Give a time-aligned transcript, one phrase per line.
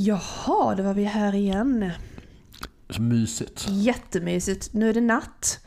[0.00, 1.90] Jaha, då var vi här igen.
[2.90, 3.66] Så mysigt.
[3.68, 4.72] Jättemysigt.
[4.72, 5.60] Nu är det natt.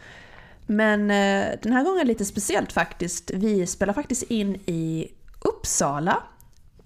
[0.66, 3.32] Men eh, den här gången är det lite speciellt faktiskt.
[3.34, 5.08] Vi spelar faktiskt in i
[5.42, 6.24] Uppsala.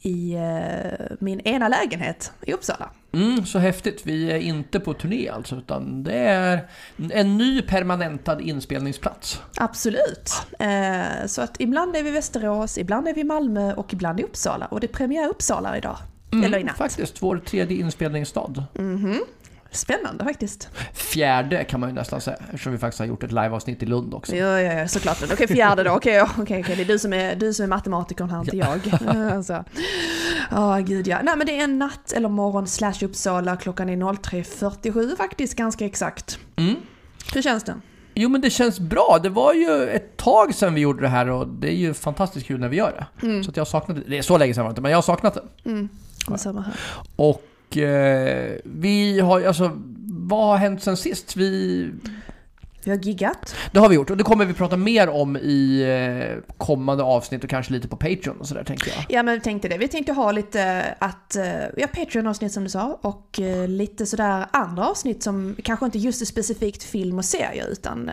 [0.01, 2.89] I eh, min ena lägenhet i Uppsala.
[3.13, 4.05] Mm, så häftigt.
[4.05, 6.69] Vi är inte på turné alltså, utan det är
[7.11, 9.41] en ny permanentad inspelningsplats.
[9.57, 10.31] Absolut.
[10.59, 14.19] Eh, så att ibland är vi i Västerås, ibland är vi i Malmö och ibland
[14.19, 14.65] i Uppsala.
[14.65, 15.97] Och det är premiär Uppsala idag.
[16.43, 16.77] Eller i natt.
[16.77, 18.63] Faktiskt, vår tredje inspelningsstad.
[18.73, 19.19] Mhm.
[19.71, 20.69] Spännande faktiskt.
[20.93, 24.13] Fjärde kan man ju nästan säga, eftersom vi faktiskt har gjort ett liveavsnitt i Lund
[24.13, 24.35] också.
[24.35, 25.17] Ja, ja, ja såklart.
[25.33, 25.91] Okej, fjärde då.
[25.91, 26.75] Okej, ja, okej, okej.
[26.75, 28.79] Det är du som är, du som är matematikern här, inte jag.
[29.35, 29.63] Alltså.
[30.51, 31.19] Ja, gud ja.
[31.23, 33.55] Nej, men det är en natt eller morgon slash Uppsala.
[33.57, 36.39] Klockan är 03.47 faktiskt, ganska exakt.
[36.55, 36.75] Mm.
[37.33, 37.75] Hur känns det?
[38.13, 39.19] Jo men det känns bra.
[39.23, 42.47] Det var ju ett tag sedan vi gjorde det här och det är ju fantastiskt
[42.47, 43.43] kul när vi gör det.
[43.43, 44.03] Så att jag saknat det.
[44.07, 45.69] Det är så länge sedan var det inte, men jag har saknat det.
[45.69, 45.89] Mm.
[46.37, 46.75] Samma här.
[47.15, 49.71] Och eh, vi har alltså,
[50.07, 51.35] vad har hänt sen sist?
[51.37, 51.89] Vi,
[52.83, 53.55] Vi har giggat.
[53.71, 57.43] det har vi gjort och det kommer vi prata mer om i eh, kommande avsnitt
[57.43, 59.05] och kanske lite på Patreon och sådär tänker jag.
[59.09, 59.77] Ja, men vi tänkte det.
[59.77, 61.45] Vi tänkte ha lite att, eh,
[61.77, 66.21] ja, Patreon-avsnitt som du sa och eh, lite sådär andra avsnitt som kanske inte just
[66.21, 68.11] är specifikt film och serier utan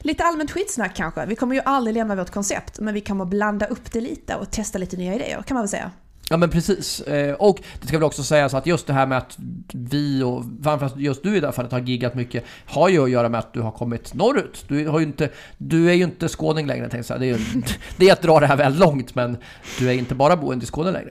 [0.00, 1.26] lite allmänt skitsnack kanske.
[1.26, 4.50] Vi kommer ju aldrig lämna vårt koncept men vi kommer blanda upp det lite och
[4.50, 5.90] testa lite nya idéer kan man väl säga.
[6.30, 7.00] Ja men precis.
[7.00, 9.38] Eh, och det ska väl också sägas att just det här med att
[9.72, 13.10] vi och framförallt just du i det här fallet har giggat mycket har ju att
[13.10, 14.64] göra med att du har kommit norrut.
[14.68, 17.18] Du, har ju inte, du är ju inte skåning längre tänkte jag säga.
[17.18, 17.62] Det är, ju,
[17.96, 19.36] det är att dra det här väl långt men
[19.78, 21.10] du är inte bara boende i Skåne längre.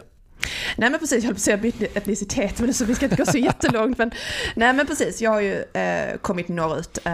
[0.78, 3.16] Nej men precis, jag höll på att säga bytt etnicitet men så vi ska inte
[3.16, 3.98] gå så jättelångt.
[3.98, 4.12] Men,
[4.56, 7.12] nej men precis, jag har ju eh, kommit norrut eh,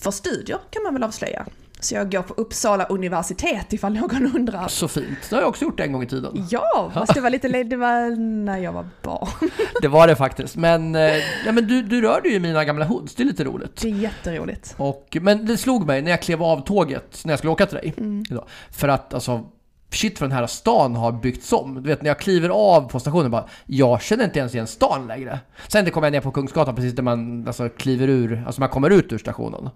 [0.00, 1.46] för studier kan man väl avslöja.
[1.84, 4.68] Så jag går på Uppsala universitet ifall någon undrar.
[4.68, 5.18] Så fint.
[5.30, 6.46] Det har jag också gjort en gång i tiden.
[6.50, 9.28] Ja, fast det var lite det var när jag var barn.
[9.82, 10.56] Det var det faktiskt.
[10.56, 13.14] Men, eh, ja, men du, du rör dig ju i mina gamla hoods.
[13.14, 13.80] Det är lite roligt.
[13.82, 14.74] Det är jätteroligt.
[14.76, 17.76] Och, men det slog mig när jag klev av tåget när jag skulle åka till
[17.76, 17.94] dig.
[18.30, 18.44] idag.
[18.70, 19.44] För att alltså,
[19.90, 21.74] shit för den här stan har byggts om.
[21.74, 25.06] Du vet när jag kliver av på stationen bara, jag känner inte ens igen stan
[25.06, 25.40] längre.
[25.68, 28.68] Sen det kommer jag ner på Kungsgatan precis där man alltså, kliver ur, alltså man
[28.68, 29.70] kommer ut ur stationen.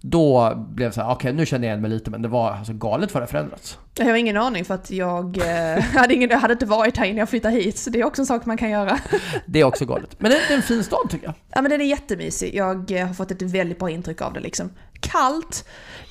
[0.00, 2.50] Då blev det så här, okej nu känner jag igen mig lite men det var
[2.50, 3.78] alltså galet vad det förändrats.
[3.94, 7.18] Jag har ingen aning för att jag eh, hade, ingen, hade inte varit här innan
[7.18, 7.78] jag flyttade hit.
[7.78, 8.98] Så det är också en sak man kan göra.
[9.46, 10.20] Det är också galet.
[10.20, 11.34] Men det det är en fin stad tycker jag.
[11.50, 12.54] Ja men den är jättemysig.
[12.54, 14.70] Jag eh, har fått ett väldigt bra intryck av det liksom.
[15.00, 15.64] Kallt.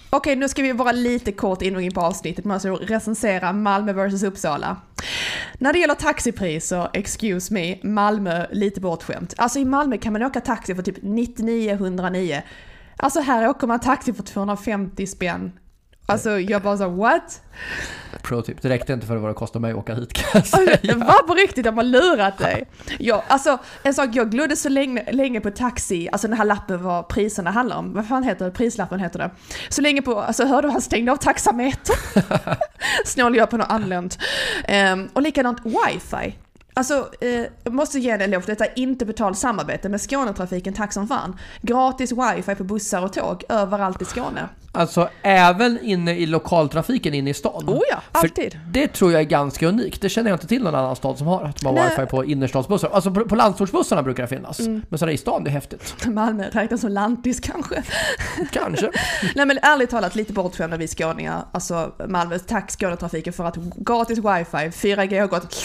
[0.10, 2.46] Okej, nu ska vi vara lite kort in på avsnittet.
[2.46, 4.78] Man ska recensera Malmö vs Uppsala.
[5.58, 9.34] När det gäller taxipriser, excuse me, Malmö lite bortskämt.
[9.38, 12.42] Alltså i Malmö kan man åka taxi för typ 99-109.
[13.00, 15.52] Alltså här åker man taxi för 250 spänn.
[16.06, 17.42] Alltså jag bara så what?
[18.24, 20.48] Pro tip, det räckte inte för vad det kostade mig att åka hit kan jag
[20.48, 20.78] säga.
[20.82, 22.68] Det var på riktigt, de har lurat dig.
[23.00, 26.84] Ja, alltså en sak, jag glodde så länge, länge på taxi, alltså den här lappen
[26.84, 27.94] vad priserna handlar om.
[27.94, 28.52] Vad fan heter det?
[28.52, 29.31] Prislappen heter det.
[29.70, 31.96] Så länge på, alltså hörde du han stängde av taxameter?
[33.06, 34.18] Snål jag på något anlänt.
[34.94, 36.36] Um, och likadant wifi.
[36.80, 40.94] Alltså, eh, jag måste ge en eloge, detta är inte betalt samarbete med Skånetrafiken, tack
[40.94, 41.40] som fan.
[41.62, 44.50] Gratis wifi på bussar och tåg överallt i Skåne.
[44.72, 47.64] Alltså även inne i lokaltrafiken inne i stan.
[47.68, 48.60] Oh ja, För alltid.
[48.68, 50.02] Det tror jag är ganska unikt.
[50.02, 51.44] Det känner jag inte till någon annan stad som har.
[51.44, 52.90] Att man har wifi på innerstadsbussar.
[52.90, 54.60] Alltså på, på landsortsbussarna brukar det finnas.
[54.60, 54.82] Mm.
[54.90, 55.96] Men sådär i stan, det är häftigt.
[56.06, 57.84] Malmö räknas som lantis kanske.
[58.52, 58.92] Kanske.
[59.36, 64.18] Nej men ärligt talat lite bortskämda vi skåningar, alltså Malmö, tack Skånetrafiken för att gratis
[64.18, 65.56] wifi, 4G har gått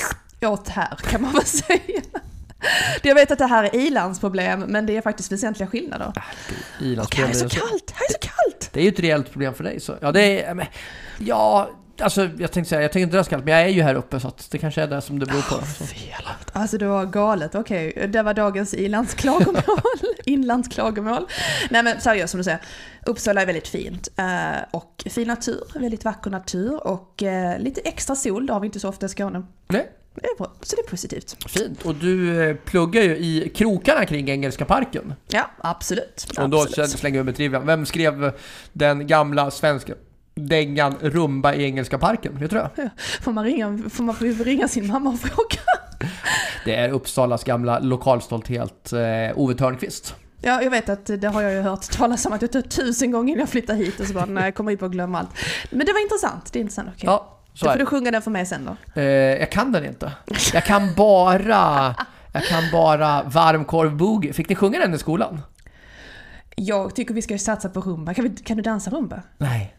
[0.47, 2.03] åt här kan man väl säga.
[3.03, 6.07] Jag vet att det här är ilandsproblem men det är faktiskt väsentliga skillnader.
[6.09, 6.17] Och
[6.85, 7.27] Ilandsproblem.
[7.29, 8.71] här är så kallt, här är så kallt!
[8.73, 9.81] Det är ju ett reellt problem för dig.
[9.81, 9.95] Så.
[10.01, 10.55] Ja, det är...
[10.55, 10.67] Men,
[11.19, 13.69] ja, alltså jag tänkte säga, jag tänker inte det är så kallt, men jag är
[13.69, 15.67] ju här uppe så att det kanske är det som det beror på.
[15.67, 15.85] Så.
[15.85, 16.29] Fel.
[16.53, 18.09] Alltså det var galet, okej.
[18.13, 19.63] Det var dagens ilandsklagomål.
[20.25, 21.27] Inlandsklagomål.
[21.71, 22.61] Nej men seriöst som du säger.
[23.07, 24.09] Uppsala är väldigt fint.
[24.17, 28.67] Eh, och fin natur, väldigt vacker natur och eh, lite extra sol, det har vi
[28.67, 29.43] inte så ofta i Skåne.
[29.69, 29.89] Nej, Det
[30.63, 31.37] så det är positivt.
[31.49, 31.83] fint.
[31.83, 35.15] Och du eh, pluggar ju i krokarna kring Engelska parken.
[35.29, 36.27] Ja, absolut.
[36.39, 36.91] Och då absolut.
[36.91, 37.67] slänger vi med trivian.
[37.67, 38.33] Vem skrev
[38.73, 39.95] den gamla svenska
[40.35, 42.39] dängan Rumba i Engelska parken?
[42.39, 42.91] Vet du det?
[43.21, 45.61] Får man ringa, får man ringa sin mamma och fråga?
[46.65, 50.15] Det är Uppsalas gamla lokalstolthet eh, Ove Törnqvist.
[50.41, 53.11] Ja, jag vet att det har jag ju hört talas om att det tog tusen
[53.11, 55.31] gånger innan jag flyttade hit och så bara, när jag kommer hit och glömmer allt.
[55.71, 56.89] Men det var intressant, det är intressant.
[56.89, 57.07] Okej.
[57.07, 58.65] Ja, så Då får du sjunga den för mig sen
[58.95, 59.01] då.
[59.01, 59.05] Eh,
[59.39, 60.13] jag kan den inte.
[60.53, 61.95] Jag kan bara...
[62.33, 64.33] Jag kan bara varmkorv boogie.
[64.33, 65.41] Fick ni sjunga den i skolan?
[66.57, 68.15] Jag tycker vi ska satsa på rumba.
[68.15, 69.23] Kan, vi, kan du dansa rumba?
[69.39, 69.75] Nej.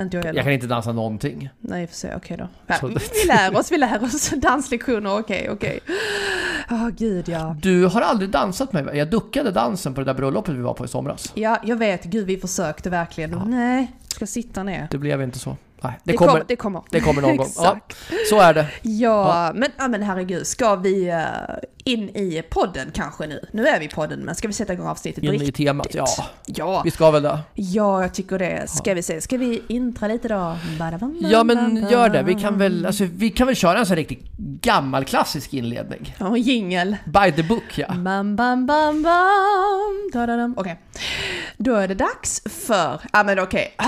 [0.00, 0.38] Inte jag heller.
[0.38, 1.50] Jag kan inte dansa någonting.
[1.60, 2.14] Nej, får se.
[2.14, 2.48] Okej då.
[2.66, 2.94] Ja, Så- vi
[3.28, 4.30] lär oss, vi lär oss.
[4.36, 5.80] Danslektioner, okej, okej.
[6.70, 7.56] Åh, gud ja.
[7.62, 8.96] Du har aldrig dansat med mig.
[8.98, 11.32] Jag duckade dansen på det där bröllopet vi var på i somras.
[11.34, 12.04] Ja, jag vet.
[12.04, 13.42] Gud, vi försökte verkligen.
[13.46, 14.88] Nej, ska sitta ner.
[14.90, 15.56] Det blev inte så.
[15.82, 16.44] Nej, det, Det kommer, kommer.
[16.48, 17.48] Det kommer, det kommer någon gång.
[17.56, 17.78] Ja,
[18.30, 18.66] så är det.
[18.82, 20.46] Ja, Men, ja, men herregud.
[20.46, 21.18] Ska vi eh,
[21.84, 23.46] in i podden kanske nu?
[23.52, 25.56] Nu är vi i podden, men ska vi sätta igång avsnittet In på i riktigt?
[25.56, 25.94] temat.
[25.94, 26.06] Ja,
[26.46, 27.38] Ja, vi ska väl det.
[27.54, 28.70] ja, jag tycker det.
[28.70, 29.20] Ska vi se.
[29.20, 30.56] Ska vi intra lite då?
[30.78, 32.22] Badabam, Ja men gör det.
[32.22, 36.14] Vi kan väl, alltså, vi kan väl köra en sån riktigt gammal klassisk inledning.
[36.18, 36.96] Ja, jingel.
[37.04, 37.88] By the book ja.
[37.94, 40.54] Bam, bam, bam, bam.
[40.56, 40.80] Okej.
[41.56, 43.00] Då är det dags för...
[43.12, 43.74] Ja men okej.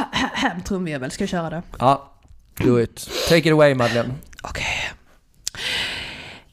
[0.45, 0.61] Okay.
[0.65, 1.11] Trumvirvel.
[1.11, 1.63] Ska vi köra det?
[1.79, 2.13] Ja,
[2.59, 3.11] do it.
[3.29, 4.15] Take it away Madeleine.
[4.43, 4.91] Okej.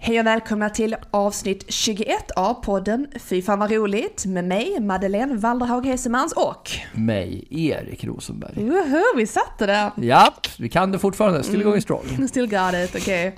[0.03, 5.35] Hej och välkomna till avsnitt 21 av podden Fy fan vad roligt med mig, Madeleine
[5.35, 6.71] Walderhaug Hesemans och...
[6.93, 8.63] Mig, Erik Rosenberg.
[8.63, 9.91] Woho, vi satte det!
[9.97, 11.43] Japp, vi kan det fortfarande.
[11.43, 12.27] Still going strong.
[12.29, 13.37] Still got it, okej.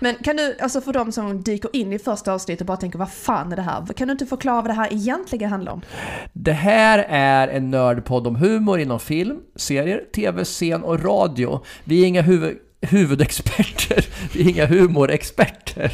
[0.00, 2.98] Men kan du, alltså för de som dyker in i första avsnittet och bara tänker
[2.98, 3.86] vad fan är det här?
[3.86, 5.82] Kan du inte förklara vad det här egentligen handlar om?
[6.32, 11.64] Det här är en nördpodd om humor inom film, serier, tv, scen och radio.
[11.84, 15.92] Vi är inga huvud huvudexperter, vi är inga humorexperter,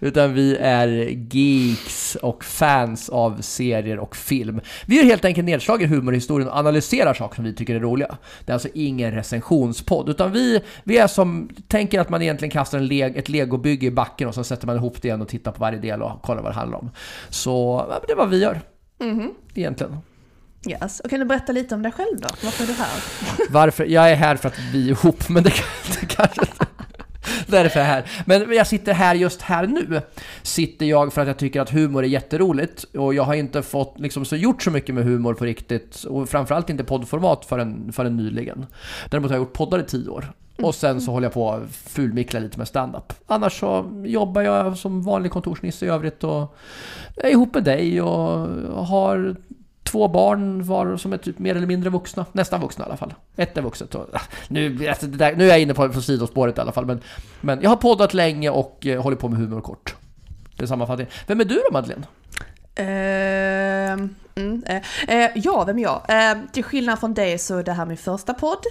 [0.00, 0.88] utan vi är
[1.34, 4.60] geeks och fans av serier och film.
[4.86, 8.16] Vi gör helt enkelt nedslag i humorhistorien och analyserar saker som vi tycker är roliga.
[8.44, 12.78] Det är alltså ingen recensionspodd, utan vi, vi är som, tänker att man egentligen kastar
[12.78, 15.52] en leg, ett legobygge i backen och så sätter man ihop det igen och tittar
[15.52, 16.90] på varje del och kollar vad det handlar om.
[17.28, 18.60] Så det är vad vi gör,
[19.00, 19.34] Mhm.
[19.54, 19.96] egentligen.
[20.68, 21.00] Yes.
[21.00, 22.28] Och kan du berätta lite om dig själv då?
[22.44, 23.02] Varför är du här?
[23.50, 23.84] Varför?
[23.84, 25.52] Jag är här för att vi är ihop, men det,
[26.00, 26.66] det kanske inte...
[27.46, 28.04] Därför är jag här.
[28.24, 30.00] Men jag sitter här just här nu.
[30.42, 34.00] Sitter jag för att jag tycker att humor är jätteroligt och jag har inte fått
[34.00, 38.16] liksom så gjort så mycket med humor på riktigt och framförallt inte poddformat förrän, förrän
[38.16, 38.66] nyligen.
[39.10, 40.32] Däremot har jag gjort poddar i tio år.
[40.62, 43.12] Och sen så håller jag på att fulmickla lite med stand-up.
[43.26, 46.56] Annars så jobbar jag som vanlig kontorsnisse i övrigt och
[47.16, 48.48] är ihop med dig och
[48.86, 49.36] har
[49.90, 52.26] två barn var som är typ mer eller mindre vuxna.
[52.32, 53.14] Nästan vuxna i alla fall.
[53.36, 53.94] Ett är vuxet.
[53.94, 54.06] Och,
[54.48, 56.86] nu, alltså, det där, nu är jag inne på, på sidospåret i alla fall.
[56.86, 57.00] Men,
[57.40, 59.94] men jag har poddat länge och eh, håller på med humor kort.
[60.56, 61.12] Det är sammanfattningen.
[61.26, 62.06] Vem är du då Madeleine?
[62.78, 62.86] Uh,
[64.34, 66.02] mm, uh, uh, ja, vem är jag?
[66.08, 68.64] Ehm, till skillnad från dig så är det här min första podd.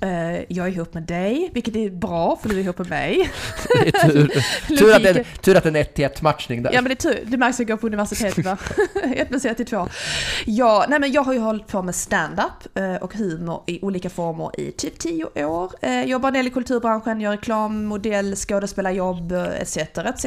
[0.00, 3.30] Eh, jag är ihop med dig, vilket är bra för du är ihop med mig.
[3.82, 4.28] Det är tur,
[4.78, 6.70] tur, att det, är- tur att det är en 1 till 1 matchning där.
[6.72, 8.56] Ja men det är tur, det märks att jag går på universitetet va?
[9.14, 9.88] 1 plus 1 är 2.
[10.46, 14.10] Ja, nej men jag har ju hållit på med stand-up eh, och humor i olika
[14.10, 15.72] former i typ 10 år.
[15.82, 19.76] Eh, Jobbar en del i kulturbranschen, gör reklam, modell, skådespelarjobb etc.
[19.76, 20.26] etc.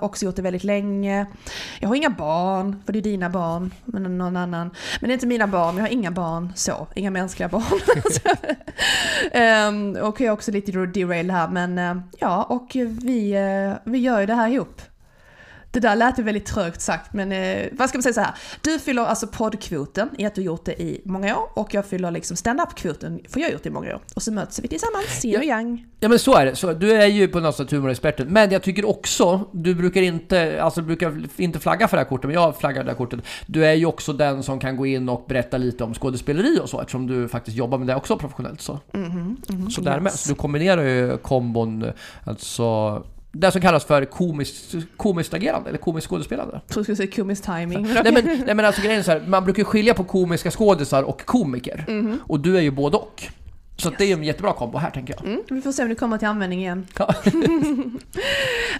[0.00, 1.26] Också gjort det väldigt länge.
[1.80, 4.70] Jag har inga barn, för det är dina barn, men någon annan.
[5.00, 7.80] Men det är inte mina barn, jag har inga barn så, inga mänskliga barn
[9.68, 13.98] um, och jag är också lite derail här men eh, ja, och vi, eh, vi
[13.98, 14.82] gör ju det här ihop.
[15.70, 18.34] Det där lät ju väldigt trögt sagt men eh, vad ska man säga så här.
[18.62, 22.10] Du fyller alltså poddkvoten i att du gjort det i många år och jag fyller
[22.10, 24.00] liksom stand-up-kvoten för jag har gjort det i många år.
[24.14, 25.84] Och så möts vi tillsammans, yin och yang.
[26.00, 26.56] Ja men så är det.
[26.56, 28.26] Så, du är ju på något sätt humorexperten.
[28.28, 32.08] Men jag tycker också, du brukar inte, alltså du brukar inte flagga för det här
[32.08, 33.20] kortet, men jag flaggar det här kortet.
[33.46, 36.68] Du är ju också den som kan gå in och berätta lite om skådespeleri och
[36.68, 38.60] så, eftersom du faktiskt jobbar med det också professionellt.
[38.60, 40.12] Så, Mhm, mhm, så därmed.
[40.12, 40.20] yes.
[40.22, 41.92] Så du kombinerar ju kombon,
[42.24, 43.02] alltså
[43.32, 46.60] det som kallas för komiskt, komiskt agerande, eller komiskt skådespelande.
[46.74, 47.82] Jag skulle säga komisk timing.
[47.82, 51.02] Nej men, nej men alltså grejen är så här, man brukar skilja på komiska skådisar
[51.02, 51.84] och komiker.
[51.88, 52.20] Mhm.
[52.26, 53.22] Och du är ju både och.
[53.82, 55.26] Så att det är en jättebra kombo här tänker jag.
[55.26, 56.86] Mm, vi får se om det kommer till användning igen.
[56.98, 57.14] Ja.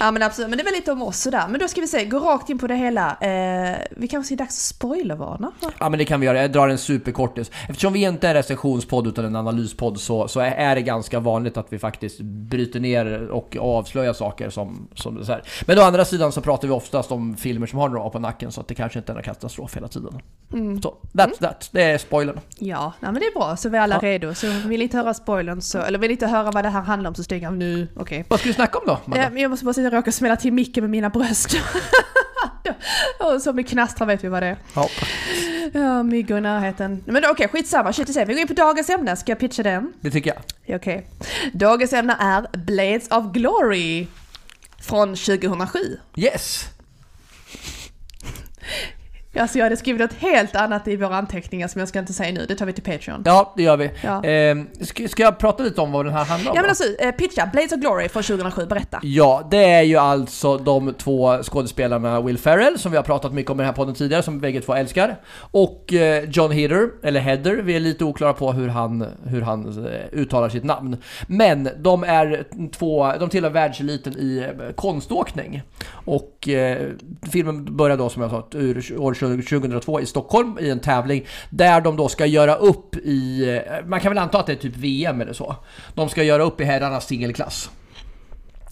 [0.00, 1.44] Ja men absolut, men det är väl lite om oss sådär.
[1.50, 3.16] Men då ska vi se, gå rakt in på det hela.
[3.20, 5.52] Eh, vi kanske ser dags att spoilervarna?
[5.60, 5.70] va?
[5.78, 7.50] Ja men det kan vi göra, jag drar en superkortis.
[7.68, 11.56] Eftersom vi inte är en recensionspodd utan en analyspodd så, så är det ganska vanligt
[11.56, 15.42] att vi faktiskt bryter ner och avslöjar saker som, som är så här.
[15.66, 18.18] Men å andra sidan så pratar vi oftast om filmer som har några år på
[18.18, 20.20] nacken så att det kanske inte är en katastrof hela tiden.
[20.52, 20.82] Mm.
[20.82, 21.68] Så, that's that.
[21.72, 22.40] Det är spoilern.
[22.58, 23.56] Ja, nej, men det är bra.
[23.56, 24.08] Så vi är alla Ja.
[24.08, 24.34] redo.
[24.34, 27.14] Så vill inte höra spoilern, så, eller vill inte höra vad det här handlar om
[27.14, 27.88] så stäng av nu.
[27.96, 28.24] Okej.
[28.28, 29.00] Vad ska vi snacka om då?
[29.06, 29.40] Amanda?
[29.40, 31.56] Jag måste bara säga att jag råkar smälla till micken med mina bröst.
[33.18, 34.56] Och så med knastrar vet vi vad det är.
[34.74, 34.88] Ja.
[35.72, 37.02] Ja, myggor i närheten.
[37.06, 37.92] Men okej, skitsamma.
[37.92, 38.24] Shit i.
[38.24, 39.16] Vi går in på dagens ämne.
[39.16, 39.92] Ska jag pitcha den?
[40.00, 40.42] Det tycker jag.
[40.64, 41.08] Ja, Okej.
[41.52, 44.06] Dagens ämne är Blades of Glory.
[44.80, 45.78] Från 2007.
[46.16, 46.64] Yes!
[49.38, 52.32] Alltså jag hade skrivit något helt annat i våra anteckningar som jag ska inte säga
[52.32, 53.22] nu, det tar vi till Patreon.
[53.24, 53.90] Ja, det gör vi.
[54.04, 54.24] Ja.
[54.24, 56.56] Eh, ska, ska jag prata lite om vad den här handlar om?
[56.56, 59.00] Ja men alltså, eh, pitcha, Blades of Glory från 2007, berätta.
[59.02, 63.50] Ja, det är ju alltså de två skådespelarna Will Ferrell, som vi har pratat mycket
[63.50, 65.16] om i den här podden tidigare, som bägge två älskar.
[65.50, 69.86] Och eh, John Heder, eller Heather, vi är lite oklara på hur han, hur han
[69.86, 70.96] eh, uttalar sitt namn.
[71.26, 75.62] Men de är två, de tillhör världseliten i eh, konståkning.
[75.90, 76.88] Och eh,
[77.32, 81.80] filmen börjar då som jag sa ur år 2002 i Stockholm i en tävling där
[81.80, 84.76] de då ska göra upp i, eh, man kan väl anta att det är typ
[84.76, 85.56] VM eller så.
[85.94, 87.70] De ska göra upp i herrarnas singelklass.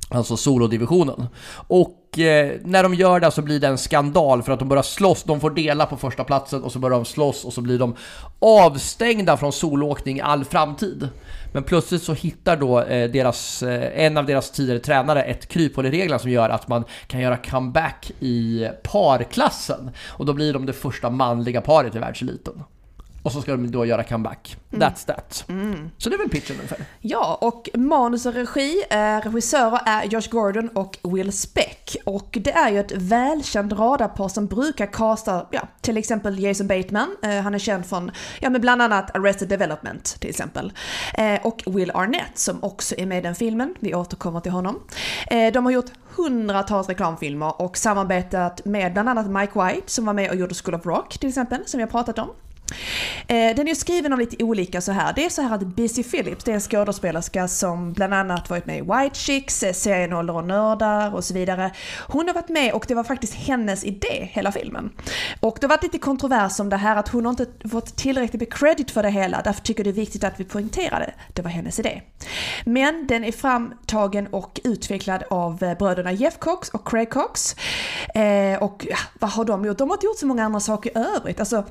[0.09, 1.27] Alltså solodivisionen.
[1.67, 4.83] Och eh, när de gör det så blir det en skandal för att de börjar
[4.83, 5.23] slåss.
[5.23, 7.95] De får dela på första platsen och så börjar de slåss och så blir de
[8.39, 11.09] avstängda från solåkning i all framtid.
[11.57, 15.87] Men plötsligt så hittar då eh, deras, eh, en av deras tidigare tränare ett kryphål
[15.87, 19.91] i reglerna som gör att man kan göra comeback i parklassen.
[20.09, 22.63] Och då blir de det första manliga paret i världseliten.
[23.27, 24.57] Och så ska de då göra comeback.
[24.71, 25.45] That's that.
[25.99, 26.79] Så det är väl pitchen ungefär.
[27.01, 31.97] Ja, och manus och regi, eh, regissörer är Josh Gordon och Will Speck.
[32.05, 37.17] Och det är ju ett välkänt radarpar som brukar casta, ja, till exempel Jason Bateman,
[37.23, 40.73] eh, han är känd från, ja men bland annat Arrested Development till exempel.
[41.15, 44.81] Eh, och Will Arnett som också är med i den filmen, vi återkommer till honom.
[45.27, 50.13] Eh, de har gjort hundratals reklamfilmer och samarbetat med bland annat Mike White som var
[50.13, 52.29] med och gjorde School of Rock till exempel, som vi har pratat om.
[53.27, 55.13] Eh, den är ju skriven av lite olika så här.
[55.17, 58.67] Det är så här att Busy Phillips, det är en skådespelerska som bland annat varit
[58.67, 61.71] med i White Chicks, eh, serien Ålder och nördar och så vidare.
[62.09, 64.91] Hon har varit med och det var faktiskt hennes idé, hela filmen.
[65.41, 68.41] Och det har varit lite kontrovers om det här att hon har inte fått tillräckligt
[68.41, 69.43] med credit för det hela.
[69.43, 71.15] Därför tycker jag det är viktigt att vi poängterar det.
[71.33, 72.03] Det var hennes idé.
[72.65, 77.57] Men den är framtagen och utvecklad av eh, bröderna Jeff Cox och Craig Cox.
[78.15, 79.79] Eh, och ja, vad har de gjort?
[79.79, 81.41] De har inte gjort så många andra saker i övrigt.
[81.41, 81.65] Alltså,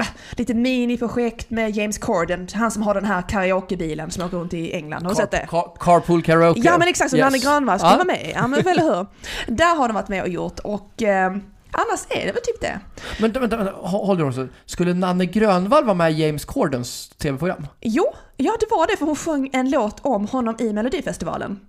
[0.00, 4.54] ah, lite miniprojekt med James Corden, han som har den här karaokebilen som åker runt
[4.54, 5.02] i England.
[5.02, 5.46] Har du sett det?
[5.50, 6.60] Car- carpool karaoke.
[6.64, 7.24] Ja men exakt, som Yes.
[7.24, 7.94] Nanne Grönvall ska Ja.
[7.94, 8.32] vara med.
[8.34, 9.06] Ja men eller hur?
[9.46, 11.30] Där har de varit med och gjort och eh,
[11.72, 12.80] annars är det väl typ det.
[13.20, 14.48] Men vänta, vänta, hå- håll dig också.
[14.66, 17.66] Skulle Nanne Grönvall vara med i James Cordens tv-program?
[17.80, 18.04] Jo,
[18.36, 21.60] ja det var det för hon sjöng en låt om honom i Melodifestivalen.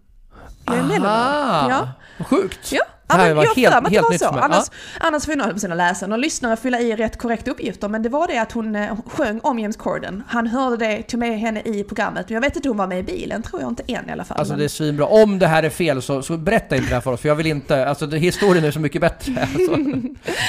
[0.66, 1.70] Melodifestivalen.
[1.70, 1.88] Ja.
[2.26, 2.72] Sjukt!
[2.72, 2.84] Ja,
[3.18, 4.26] ja här men var jag helt- helt, att det var så.
[4.26, 4.42] för mig.
[4.44, 4.66] Annars,
[5.00, 7.88] annars får jag sina läsare och lyssnare fylla i rätt korrekta uppgifter.
[7.88, 10.24] Men det var det att hon eh, sjöng om James Corden.
[10.28, 12.26] Han hörde det, tog med henne i programmet.
[12.30, 14.12] Men jag vet inte om hon var med i bilen, tror jag inte än i
[14.12, 14.38] alla fall.
[14.38, 15.06] Alltså det är svinbra.
[15.06, 17.36] Om det här är fel så, så berätta inte det här för oss, för jag
[17.36, 17.88] vill inte...
[17.88, 19.48] Alltså det, historien är så mycket bättre.
[19.56, 19.78] Alltså,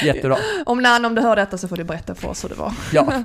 [0.04, 0.36] jättebra.
[0.66, 2.72] Om Nan, om du hör detta så får du berätta för oss hur det var.
[2.92, 3.12] Ja.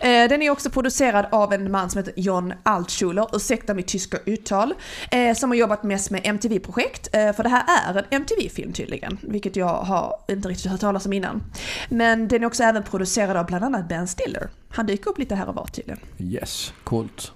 [0.00, 4.16] Eh, Den är också producerad av en man som heter John Altschuler, ursäkta mitt tyska
[4.26, 4.74] uttal,
[5.10, 7.08] eh, som har jobbat mest med MTV-projekt.
[7.12, 11.12] För det här är en MTV-film tydligen, vilket jag har inte riktigt hört talas om
[11.12, 11.42] innan.
[11.88, 14.48] Men den är också även producerad av bland annat Ben Stiller.
[14.68, 16.00] Han dyker upp lite här och var tydligen.
[16.18, 17.32] Yes, coolt.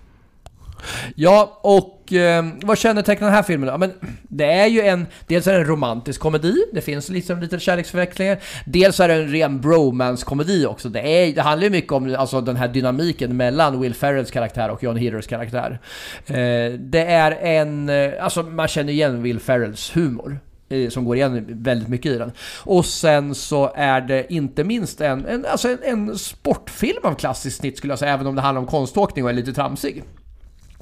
[1.14, 3.72] Ja, och eh, vad kännetecknar den här filmen då?
[3.72, 3.92] Ja, Men
[4.22, 5.06] det är ju en...
[5.26, 8.38] Dels är det en romantisk komedi, det finns liksom lite kärleksförvecklingar.
[8.66, 10.88] Dels är det en ren bromance-komedi också.
[10.88, 14.70] Det, är, det handlar ju mycket om alltså, den här dynamiken mellan Will Ferrells karaktär
[14.70, 15.80] och John Heders karaktär.
[16.26, 17.88] Eh, det är en...
[17.88, 20.38] Eh, alltså man känner igen Will Ferrells humor
[20.72, 22.32] Eh, som går igen väldigt mycket i den.
[22.64, 27.56] Och sen så är det inte minst en, en, alltså en, en sportfilm av klassiskt
[27.56, 30.04] snitt skulle jag säga, även om det handlar om konståkning och är lite tramsig.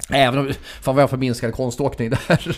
[0.09, 2.19] Även om, fan vad jag förminskade konståkning där.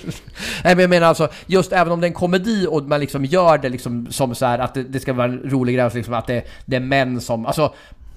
[0.63, 3.25] Nej men jag menar alltså, just även om det är en komedi och man liksom
[3.25, 6.13] gör det liksom som så här att det, det ska vara en rolig grej, liksom
[6.13, 7.73] att det, det är män som, alltså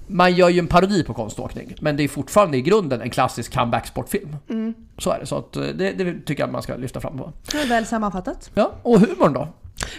[0.07, 3.53] man gör ju en parodi på konståkning, men det är fortfarande i grunden en klassisk
[3.53, 4.35] comeback-sportfilm.
[4.97, 7.17] Så är det, så att eh, det, det tycker jag att man ska lyfta fram
[7.17, 7.33] på.
[7.51, 8.51] Det är väl sammanfattat.
[8.53, 9.47] Ja, och humorn då?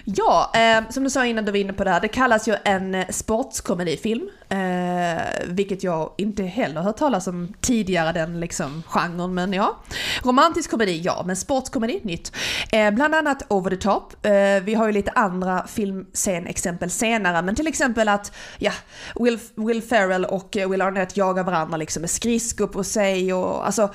[0.05, 2.57] Ja, eh, som du sa innan du var inne på det här, det kallas ju
[2.65, 4.29] en sportskomedifilm.
[4.49, 9.77] Eh, vilket jag inte heller hört talas om tidigare, den liksom genren, men ja.
[10.23, 12.33] Romantisk komedi, ja, men sportskomedi, nytt.
[12.73, 14.27] Eh, bland annat Over the Top.
[14.27, 18.73] Eh, vi har ju lite andra filmscenexempel senare, men till exempel att, ja,
[19.15, 23.91] Will, Will Ferrell och Will Arnett jagar varandra liksom med skridskor på sig och alltså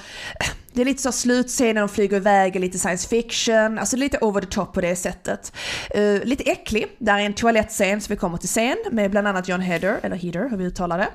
[0.74, 4.48] det är lite så slutscenen, de flyger iväg, lite science fiction, alltså lite over the
[4.48, 5.54] top på det sättet.
[5.98, 9.48] Uh, lite äcklig, där är en toalettscen så vi kommer till scen med bland annat
[9.48, 11.10] John Heder, eller Heder hur vi uttalar det.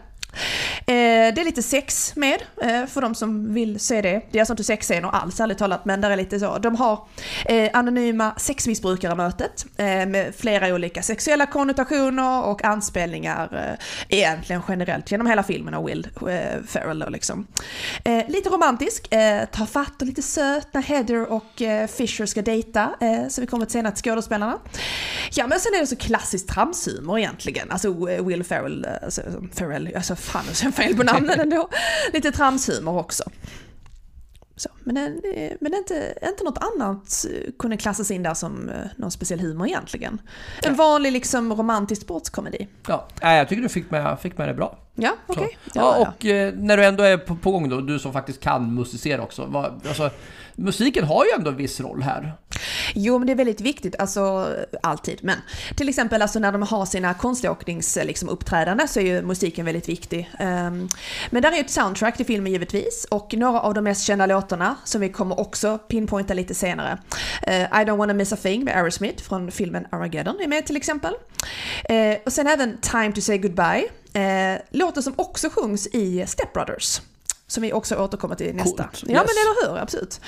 [0.87, 4.23] Eh, det är lite sex med, eh, för de som vill se det.
[4.31, 6.59] Det är alltså inte sexscener alls, ärligt talat, men där är lite så.
[6.59, 7.09] De har
[7.45, 9.67] eh, anonyma sexmissbrukare-mötet
[10.07, 13.77] med flera olika sexuella konnotationer och anspelningar
[14.09, 16.09] egentligen generellt genom hela filmen av Will
[16.69, 17.47] Ferrell då liksom.
[18.29, 21.63] Lite romantisk, eh, tar fatt och lite söt när Heather och
[21.97, 22.91] Fisher ska dejta,
[23.29, 24.59] så vi kommer till senare till skådespelarna.
[25.33, 29.23] Ja men sen är det så klassisk tramshumor egentligen, alltså Will Ferrell, alltså,
[29.55, 31.69] Ferrell, alltså fan jag fel på namnen ändå.
[32.13, 33.25] Lite tramshumor också.
[34.57, 35.23] Så, men
[35.61, 37.27] men inte, inte något annat
[37.59, 40.21] kunde klassas in där som eh, någon speciell humor egentligen.
[40.63, 42.69] En vanlig liksom romantisk sportskomedi.
[42.89, 44.79] Ja, jag tycker du fick med, fick med det bra.
[44.99, 45.45] Ja, okej.
[45.45, 45.57] Okay.
[45.75, 48.75] Ja, och eh, när du ändå är på, på gång då, du som faktiskt kan
[48.75, 49.47] musicera också.
[49.47, 50.11] Vad, alltså,
[50.55, 52.33] musiken har ju ändå en viss roll här.
[52.95, 54.49] Jo, men det är väldigt viktigt, alltså
[54.83, 55.19] alltid.
[55.23, 55.37] Men
[55.77, 59.89] till exempel alltså, när de har sina konståkningsuppträdanden liksom, uppträdande, så är ju musiken väldigt
[59.89, 60.31] viktig.
[60.41, 60.89] Um,
[61.31, 64.27] men där är ju ett soundtrack till filmen givetvis och några av de mest kända
[64.27, 66.99] låtarna som vi kommer också pinpointa lite senare.
[67.49, 70.77] Uh, I don't wanna miss a thing med Aerosmith från filmen Armageddon är med till
[70.77, 71.15] exempel.
[71.85, 76.53] Eh, och sen även Time to say goodbye, Eh, låten som också sjungs i Step
[76.53, 77.01] Brothers.
[77.49, 78.83] Som vi också återkommer till i nästa.
[78.83, 79.05] Coolt.
[79.07, 79.23] Ja yes.
[79.27, 80.21] men eller hur, absolut.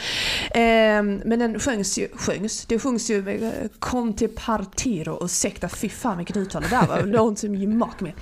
[0.50, 5.88] Eh, men den sjöngs ju, sjöngs, det sjungs ju med eh, Conte Partiro, ursäkta fy
[5.88, 8.12] fan vilket uttal det där var, långt som gemak med.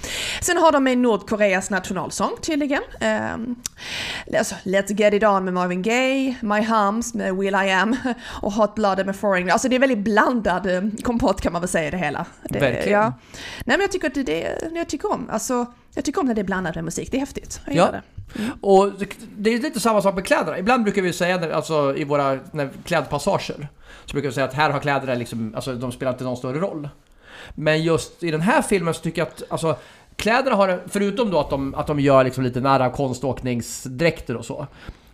[0.42, 2.82] Sen har de med Nordkoreas nationalsång tydligen.
[3.00, 3.36] Eh,
[4.38, 7.96] alltså, Let's Get It On med Marvin Gaye, My Hums med Will I Am
[8.42, 9.52] och Hot Blooded med Foreigner.
[9.52, 12.26] Alltså det är väldigt blandad eh, kompott kan man väl säga det hela.
[12.42, 13.00] Det, Verkligen.
[13.00, 13.12] Ja.
[13.64, 16.34] Nej men jag tycker att det, det jag tycker om, alltså jag tycker om när
[16.34, 17.60] det är blandat med musik, det är häftigt.
[17.66, 17.90] Jag ja.
[17.90, 18.02] det.
[18.38, 18.50] Mm.
[18.60, 18.92] Och
[19.36, 20.58] det är lite samma sak med kläderna.
[20.58, 22.38] Ibland brukar vi säga, alltså i våra
[22.84, 23.68] klädpassager,
[24.04, 26.58] så brukar vi säga att här har kläderna liksom, alltså de spelar inte någon större
[26.58, 26.88] roll.
[27.54, 29.76] Men just i den här filmen så tycker jag att, alltså
[30.16, 34.66] kläderna har, förutom då att de, att de gör liksom lite nära konståkningsdräkter och så,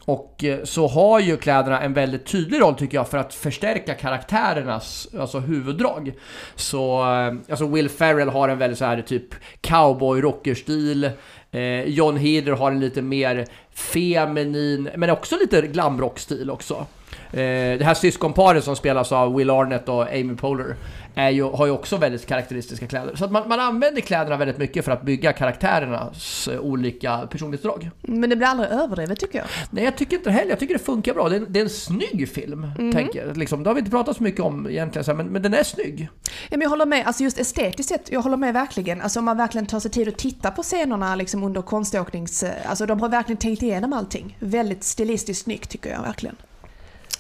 [0.04, 3.94] och eh, så har ju kläderna en väldigt tydlig roll tycker jag för att förstärka
[3.94, 6.12] karaktärernas alltså, huvuddrag.
[6.54, 11.11] Så eh, alltså Will Ferrell har en väldigt så här typ cowboy-rockerstil.
[11.50, 16.87] Eh, John Heder har en lite mer feminin, men också lite glamrockstil också.
[17.33, 20.76] Eh, det här syskonparet som spelas av Will Arnett och Amy Poehler
[21.14, 23.14] är ju, har ju också väldigt karaktäristiska kläder.
[23.16, 27.90] Så att man, man använder kläderna väldigt mycket för att bygga karaktärernas eh, olika personlighetsdrag.
[28.00, 29.47] Men det blir aldrig överdrivet tycker jag.
[29.71, 30.50] Nej, jag tycker inte heller.
[30.50, 31.28] Jag tycker det funkar bra.
[31.28, 32.92] Det är, det är en snygg film, mm.
[32.92, 33.37] tänker jag.
[33.37, 36.09] Liksom, det har vi inte pratat så mycket om egentligen, men, men den är snygg.
[36.25, 37.07] Ja, men jag håller med.
[37.07, 39.00] Alltså just estetiskt sett, jag håller med verkligen.
[39.00, 42.45] Alltså om man verkligen tar sig tid att titta på scenerna liksom under konståknings...
[42.66, 44.37] Alltså de har verkligen tänkt igenom allting.
[44.38, 46.37] Väldigt stilistiskt snyggt tycker jag verkligen.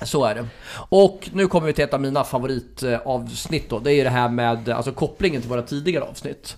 [0.04, 0.46] Så är det.
[0.88, 3.78] Och nu kommer vi till ett av mina favoritavsnitt då.
[3.78, 6.56] Det är ju det här med alltså, kopplingen till våra tidigare avsnitt.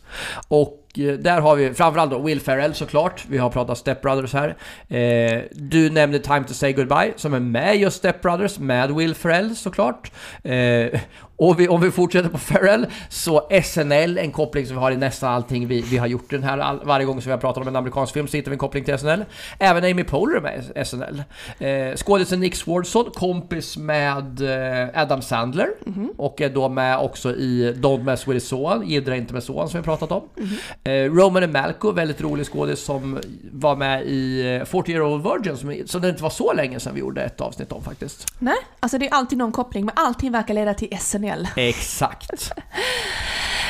[0.49, 3.25] Och där har vi framförallt då Will Ferrell såklart.
[3.29, 4.57] Vi har pratat Step Brothers här.
[4.89, 9.15] Eh, du nämnde Time to say goodbye som är med just Step Brothers med Will
[9.15, 10.13] Ferrell såklart.
[10.43, 11.01] Eh,
[11.37, 14.97] och vi, om vi fortsätter på Ferrell så SNL, en koppling som vi har i
[14.97, 16.59] nästan allting vi, vi har gjort den här.
[16.59, 18.59] All, varje gång som vi har pratat om en amerikansk film så hittar vi en
[18.59, 19.25] koppling till SNL.
[19.59, 21.23] Även Amy Poehler med SNL.
[21.59, 25.69] Eh, skådisen Nick Swardson, kompis med eh, Adam Sandler.
[25.87, 26.17] Mm -hmm.
[26.17, 29.69] Och är då med också i Don't Mess With His Son, Jiddra inte med son
[29.69, 30.23] som vi pratat om.
[30.37, 30.84] Mm -hmm.
[30.89, 33.21] Eh, Roman Malco, väldigt rolig skådis som
[33.53, 36.81] var med i 40 eh, Year Old Virgin, som, som det inte var så länge
[36.81, 38.27] sedan vi gjorde ett avsnitt om faktiskt.
[38.39, 41.49] Nej, alltså det är alltid någon koppling, men allting verkar leda till SNL.
[41.57, 42.31] Exakt.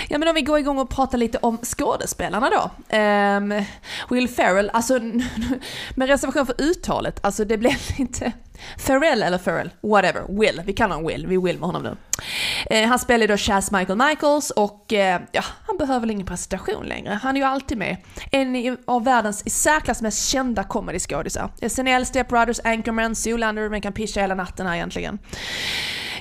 [0.09, 2.97] Ja men om vi går igång och pratar lite om skådespelarna då.
[2.97, 3.65] Um,
[4.11, 4.99] Will Ferrell, alltså
[5.95, 8.33] med reservation för uttalet, alltså det blev lite
[8.79, 11.97] Ferrell eller Ferrell, whatever, Will, vi kallar honom Will, vi Will med honom nu.
[12.71, 16.87] Eh, han spelar då Chas Michael Michaels och eh, ja, han behöver väl ingen presentation
[16.87, 17.19] längre.
[17.23, 17.97] Han är ju alltid med.
[18.31, 21.51] En av världens i särklass mest kända comedyskådisar.
[21.61, 25.19] Eh, SNL, Step Brothers, Anchorman, Zoolander, man kan pischa hela natten här egentligen.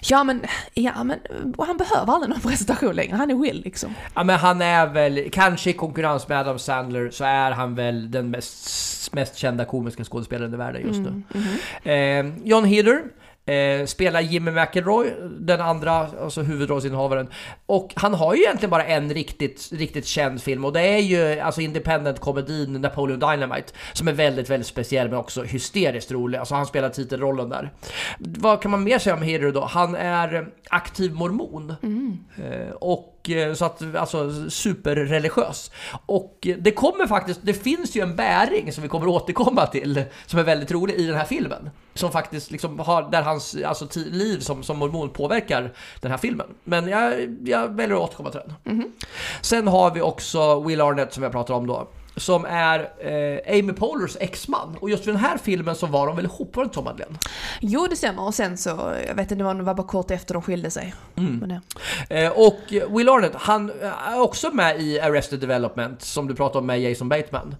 [0.09, 0.41] Ja men,
[0.73, 1.19] ja men,
[1.57, 3.95] han behöver aldrig någon presentation längre, han är Will liksom.
[4.13, 8.11] Ja men han är väl, kanske i konkurrens med Adam Sandler så är han väl
[8.11, 11.09] den mest, mest kända komiska skådespelaren i världen just nu.
[11.09, 11.43] Mm, mm
[11.83, 12.37] -hmm.
[12.39, 13.03] eh, John Heder
[13.45, 17.27] Eh, spelar Jimmy McElroy, den andra, alltså huvudrollsinnehavaren.
[17.65, 21.39] Och han har ju egentligen bara en riktigt, riktigt känd film och det är ju
[21.39, 26.37] alltså independent-komedin Napoleon Dynamite som är väldigt, väldigt speciell men också hysteriskt rolig.
[26.37, 27.73] Alltså han spelar titelrollen där.
[28.19, 29.65] Vad kan man mer säga om Hero då?
[29.65, 31.73] Han är aktiv mormon.
[31.83, 32.17] Mm.
[32.37, 35.71] Eh, och Eh, så att, alltså superreligiös.
[36.05, 40.39] Och det kommer faktiskt, det finns ju en bäring som vi kommer återkomma till, som
[40.39, 41.69] är väldigt rolig i den här filmen.
[41.93, 46.47] Som faktiskt liksom har, där hans alltså, liv som, som mormon påverkar den här filmen.
[46.63, 48.73] Men jag, jag väljer att återkomma till den.
[48.73, 49.05] Mm -hmm.
[49.41, 51.87] Sen har vi också Will Arnett som jag pratar om då.
[52.17, 54.77] Som är eh, Amy Pohlers exman.
[54.79, 57.17] Och just för den här filmen så var de väl ihop, var det så Madeleine?
[57.61, 58.23] Jo, det stämmer.
[58.25, 58.69] Och sen så,
[59.07, 60.93] jag vet inte, det var bara kort efter de skilde sig.
[61.15, 61.37] Mm.
[61.37, 61.61] Men det-
[62.09, 62.59] Eh, och
[62.97, 63.71] Will Arnett, han
[64.07, 67.55] är också med i Arrested Development, som du pratade om med Jason Bateman.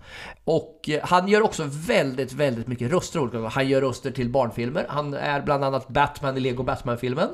[0.46, 3.50] Och eh, han gör också väldigt, väldigt mycket röster.
[3.50, 4.86] Han gör röster till barnfilmer.
[4.90, 7.30] Han är bland annat Batman i Lego Batman-filmen.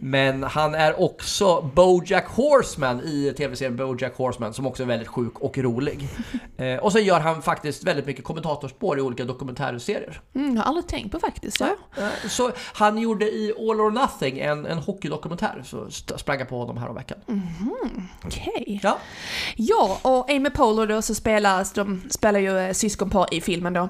[0.00, 5.38] Men han är också Bojack Horseman i tv-serien Bojack Horseman, som också är väldigt sjuk
[5.40, 6.08] och rolig.
[6.58, 10.20] Eh, och sen gör han faktiskt väldigt mycket kommentatorspår i olika dokumentärserier.
[10.34, 11.60] Mm, jag har aldrig tänkt på faktiskt.
[11.60, 11.76] Ja.
[11.96, 16.58] Eh, Så han gjorde i All or Nothing en, en hockeydokumentär, så sprang jag på
[16.58, 17.18] honom här om veckan.
[18.24, 18.80] Okej.
[18.82, 18.98] Ja.
[19.56, 23.88] Ja, och Amy Poehler då så spelas, de spelar ju eh, syskonpar i filmen då.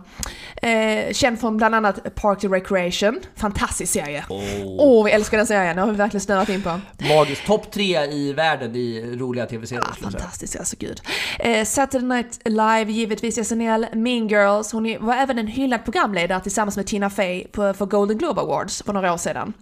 [0.68, 4.24] Eh, känd från bland annat Park and Recreation, fantastisk serie.
[4.64, 6.80] Åh, vi älskar den serien, den har vi verkligen snöat in på.
[7.08, 7.46] Magiskt.
[7.46, 9.82] Topp tre i världen i roliga tv-serier.
[9.82, 10.20] Ah, skulle jag säga.
[10.20, 11.00] fantastisk, alltså gud.
[11.38, 16.76] Eh, Saturday Night Live, givetvis SNL, Mean Girls, hon var även en hyllad programledare tillsammans
[16.76, 19.52] med Tina Fey på, för Golden Globe Awards för några år sedan.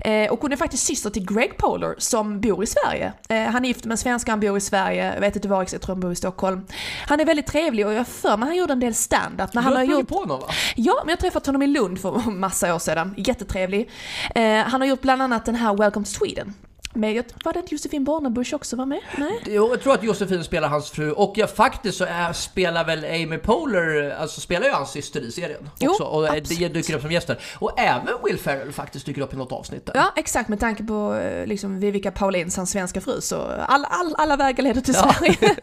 [0.00, 3.12] Eh, och hon är faktiskt syster till Greg Poehler som bor i Sverige.
[3.28, 5.62] Eh, han är gift med en svenska, han bor i Sverige, jag vet inte var
[5.62, 6.66] exakt, tror han bor i Stockholm.
[7.06, 9.52] Han är väldigt trevlig och jag för mig han gjorde en del stand-up.
[9.52, 10.46] Du han har gjort på honom va?
[10.76, 13.14] Ja, men jag träffat honom i Lund för massa år sedan.
[13.16, 13.90] Jättetrevlig.
[14.34, 16.54] Eh, han har gjort bland annat den här Welcome to Sweden.
[16.98, 19.00] Men jag, var det inte Josefin Bornebusch också var med?
[19.18, 19.42] Nej?
[19.46, 23.04] Jo, Jag tror att Josefin spelar hans fru och jag faktiskt så är, spelar väl
[23.04, 26.74] Amy Poehler, alltså spelar ju hans syster i serien Jo, också och det absolut.
[26.74, 27.38] dyker upp som gäster.
[27.58, 29.92] Och även Will Ferrell faktiskt dyker upp i något avsnitt där.
[29.96, 30.48] Ja, exakt.
[30.48, 33.36] Med tanke på eh, liksom, Vivica Paulins, hans svenska fru, så
[33.68, 35.12] all, all, alla vägar leder till Ja.
[35.12, 35.56] Sverige.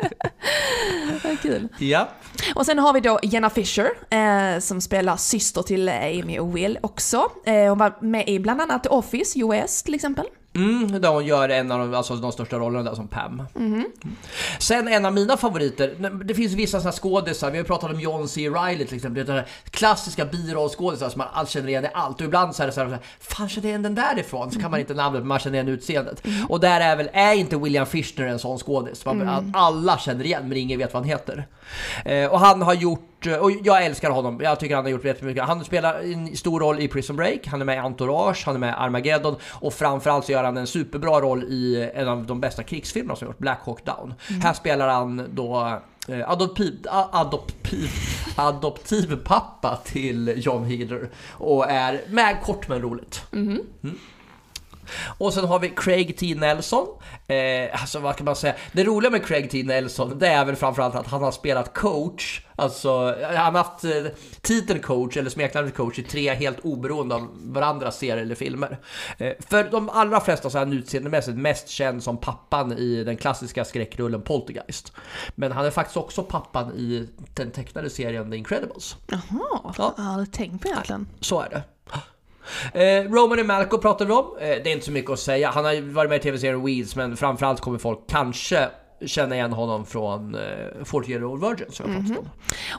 [1.42, 1.68] Kul.
[1.78, 2.10] Ja.
[2.56, 6.80] Och sen har vi då Jenna Fisher, eh, som spelar syster till Amy och Will
[6.82, 7.32] också.
[7.46, 10.26] Eh, hon var med i bland annat The Office, US till exempel.
[10.56, 13.44] Mm, där hon gör en av de, alltså, de största rollerna där som Pam.
[13.54, 13.66] Mhm.
[13.74, 13.86] Mm.
[14.60, 18.28] Sen en av mina favoriter, det finns vissa här skådisar, vi har pratat om John
[18.28, 18.50] C.
[18.50, 22.56] Reilly till exempel, det klassiska birollskådisar som man allt känner igen i allt och ibland
[22.56, 24.52] så är det så här, fan känner jag igen den därifrån?
[24.52, 26.24] Så kan man inte namnet men man känner igen utseendet.
[26.50, 29.06] Och där är väl, är inte William Fichtner en sån skådis?
[29.06, 31.48] Man, Alla känner igen men ingen vet vad han heter.
[32.06, 35.44] Eh, och han har gjort, och jag älskar honom, jag tycker han har gjort jättemycket.
[35.44, 38.60] Han spelar en stor roll i Prison Break, han är med i Entourage, han är
[38.60, 42.42] med i Armageddon och framförallt så gör han en superbra roll i en av de
[42.42, 44.14] bästa krigsfilmerna som gjorts, Black Hawk Down.
[44.44, 47.90] Här spelar han då eh, adoptiv, adoptiv,
[48.36, 53.22] adoptiv pappa till John Heater och är med kort men roligt.
[53.34, 53.62] Mm.
[55.18, 56.36] Och sen har vi Craig T.
[56.36, 56.88] Nelson.
[57.28, 58.56] Eh, alltså vad kan man säga?
[58.72, 59.64] Det roliga med Craig T.
[59.64, 62.42] Nelson, det är väl framförallt att han har spelat coach.
[62.58, 63.92] Alltså, han har haft eh,
[64.42, 68.78] titeln coach eller smeknamnet coach i tre helt oberoende av varandra serier eller filmer.
[69.18, 73.18] Eh, för de allra flesta så är han utseendemässigt mest känd som pappan i den
[73.18, 74.92] klassiska skräckrullen Poltergeist.
[75.36, 78.96] Men han är faktiskt också pappan i den tecknade serien The Incredibles.
[79.08, 79.22] Jaha,
[79.78, 79.94] Ja.
[79.98, 81.08] jag har aldrig tänkt på egentligen.
[81.20, 81.64] Så är det.
[82.74, 84.26] Eh, Roman Malco pratar vi om.
[84.40, 85.50] Eh, det är inte så mycket att säga.
[85.50, 88.70] Han har ju varit med i tv-serien Weeds, men framförallt kommer folk kanske
[89.06, 90.42] känna igen honom från eh,
[90.84, 92.24] 40 Year Old Virgin som jag pratat om.
[92.24, 92.30] Mhm.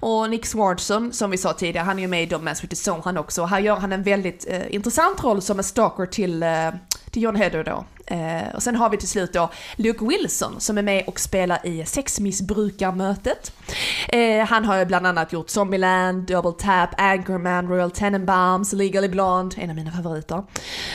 [0.00, 2.74] Och Nick Swardson, som vi sa tidigare, han är ju med i Don't Mess With
[2.74, 3.44] The Zone han också.
[3.44, 6.48] Här gör han en väldigt eh, intressant roll som en stalker till, eh,
[7.10, 7.84] till John Hedder då.
[8.06, 11.66] Eh, och sen har vi till slut då Luke Wilson som är med och spelar
[11.66, 13.52] i Sexmissbrukarmötet.
[14.08, 19.56] Eh, han har ju bland annat gjort Zombieland, Double Tap, Anchorman, Royal Tenenbaums, Legally Blonde,
[19.60, 20.44] en av mina favoriter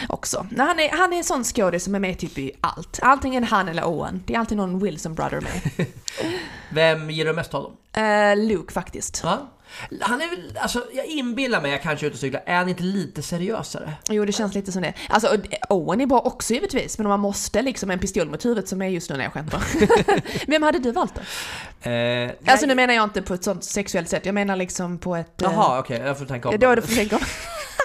[0.10, 0.48] också.
[0.58, 3.00] Han, är, han är en sån skådis som är med typ i allt.
[3.02, 4.24] Antingen han eller Owen.
[4.26, 5.88] Det är alltid någon Wilson brother med.
[6.70, 8.04] Vem gillar du mest av dem?
[8.04, 9.24] Eh, Luke faktiskt.
[9.24, 9.38] Va?
[10.02, 12.70] Han är väl, alltså jag inbillar mig, jag kanske är ute och cyklar, är han
[12.70, 13.94] inte lite seriösare?
[14.10, 14.94] Jo, det känns lite som det.
[15.10, 15.38] Alltså,
[15.70, 18.82] Owen är bra också givetvis, men om man måste liksom en pistol mot huvudet som
[18.82, 19.62] är just nu när jag skämtar.
[20.48, 21.90] Vem hade du valt då?
[21.90, 25.16] Eh, Alltså nu menar jag inte på ett sånt sexuellt sätt, jag menar liksom på
[25.16, 25.42] ett...
[25.42, 26.60] eh, Jaha, okej, jag får tänka om.
[26.60, 27.22] Då du får tänka om.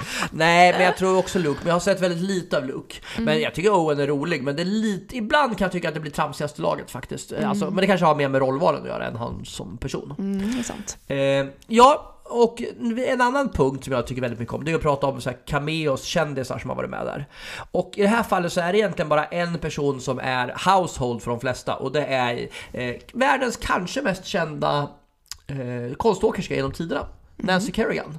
[0.30, 1.58] Nej, men jag tror också Luke.
[1.58, 2.96] Men jag har sett väldigt lite av Luke.
[3.14, 3.24] Mm.
[3.24, 4.42] Men jag tycker Owen är rolig.
[4.42, 7.32] Men det är lite, ibland kan jag tycka att det blir tramsigaste laget faktiskt.
[7.32, 7.48] Mm.
[7.48, 10.14] Alltså, men det kanske har mer med rollvalen att göra än han som person.
[10.18, 10.98] Mm, det är sant.
[11.06, 11.16] Eh,
[11.66, 12.62] ja, och
[13.06, 15.30] en annan punkt som jag tycker väldigt mycket om, det är att prata om så
[15.30, 17.26] här cameos, kändisar som har varit med där.
[17.70, 21.22] Och i det här fallet så är det egentligen bara en person som är household
[21.22, 24.88] för de flesta och det är eh, världens kanske mest kända
[25.46, 27.06] eh, konståkerska genom tiderna.
[27.36, 28.18] Nancy Kerrigan.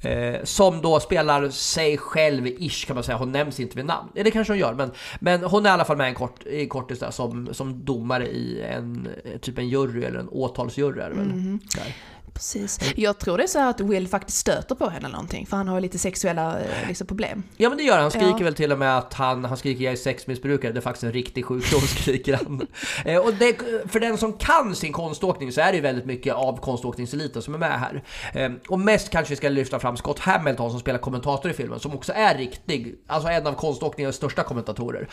[0.00, 3.18] Eh, som då spelar sig själv ish kan man säga.
[3.18, 4.08] Hon nämns inte vid namn.
[4.14, 6.66] Det kanske hon gör, men, men hon är i alla fall med en kort, i
[6.66, 9.08] kortis där som, som domare i en
[9.40, 11.28] typ en jury eller en åtalsjury är det väl.
[11.76, 11.94] Där.
[12.34, 12.78] Precis.
[12.96, 15.68] Jag tror det är så här att Will faktiskt stöter på henne någonting, för han
[15.68, 17.42] har lite sexuella eh, liksom, problem.
[17.56, 18.44] Ja men det gör han, han skriker Ja.
[18.44, 21.12] väl till och med att han, han skriker jag är sexmissbrukare, det är faktiskt en
[21.12, 22.66] riktig sjukdom skriker han.
[23.04, 26.34] eh, och det, för den som kan sin konståkning så är det ju väldigt mycket
[26.34, 28.02] av konståkningseliten som är med här.
[28.34, 31.80] Eh, och mest kanske vi ska lyfta fram Scott Hamilton som spelar kommentator i filmen,
[31.80, 35.08] som också är riktig, alltså en av konståkningens största kommentatorer.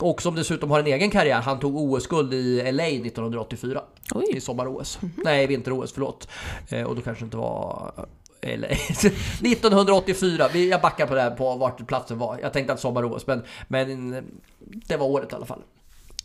[0.00, 3.80] Och som dessutom har en egen karriär, han tog OS-guld i LA 1984.
[4.14, 4.24] Oj.
[4.36, 4.98] I sommar-OS.
[5.16, 6.28] Nej, vinter-OS, förlåt.
[6.68, 7.92] Eh, och då kanske det inte var...
[7.96, 8.04] Eh,
[8.40, 12.38] eller 1984, jag backar på det här på vart platsen var.
[12.42, 14.22] Jag tänkte att sommar-OS, men, men eh,
[14.58, 15.62] det var året i alla fall.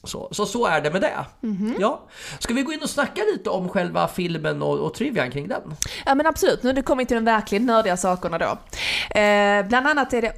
[0.03, 1.25] Så, så, så är det med det.
[1.79, 2.01] Ja.
[2.39, 5.61] Ska vi gå in och snacka lite om själva filmen och, och trivian kring den?
[6.05, 8.45] Ja men absolut, nu har det kommit till de verkligen nördiga sakerna då.
[9.19, 10.33] Eh, bland annat är det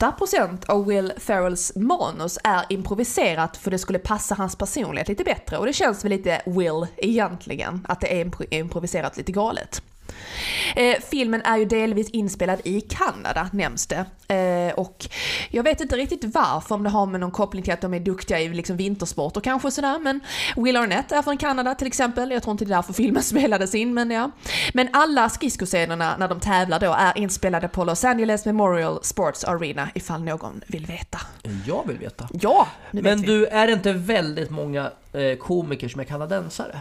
[0.00, 5.56] 88% av Will Ferrells manus är improviserat för det skulle passa hans personlighet lite bättre
[5.58, 9.82] och det känns väl lite Will egentligen, att det är impro- improviserat lite galet.
[10.76, 14.04] Eh, filmen är ju delvis inspelad i Kanada nämns det.
[14.34, 15.08] Eh, och
[15.50, 18.00] jag vet inte riktigt varför, om det har med någon koppling till att de är
[18.00, 19.98] duktiga i liksom vintersport och kanske sådär.
[19.98, 20.20] Men
[20.56, 22.30] Will Arnett är från Kanada till exempel.
[22.30, 24.30] Jag tror inte det är därför filmen spelades in, men ja.
[24.74, 29.88] Men alla skridskoscenerna när de tävlar då är inspelade på Los Angeles Memorial Sports Arena
[29.94, 31.20] ifall någon vill veta.
[31.66, 32.28] Jag vill veta.
[32.32, 33.32] Ja, nu Men vet vi.
[33.32, 36.80] du, är det inte väldigt många eh, komiker som är kanadensare?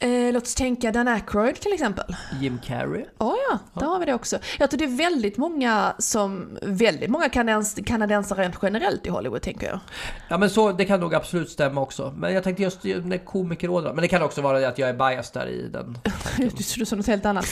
[0.00, 2.16] Eh, låt oss tänka Dan Aykroyd till exempel.
[2.40, 3.04] Jim Carrey?
[3.18, 4.38] Oh ja, där har vi det också.
[4.58, 9.42] Jag tror det är väldigt många som, väldigt många kanadens, kanadensare rent generellt i Hollywood
[9.42, 9.80] tänker jag.
[10.28, 12.14] Ja men så, det kan nog absolut stämma också.
[12.16, 13.94] Men jag tänkte just med komikerrådet.
[13.94, 15.98] Men det kan också vara det att jag är biased där i den.
[16.36, 17.46] Du, du sa något helt annat.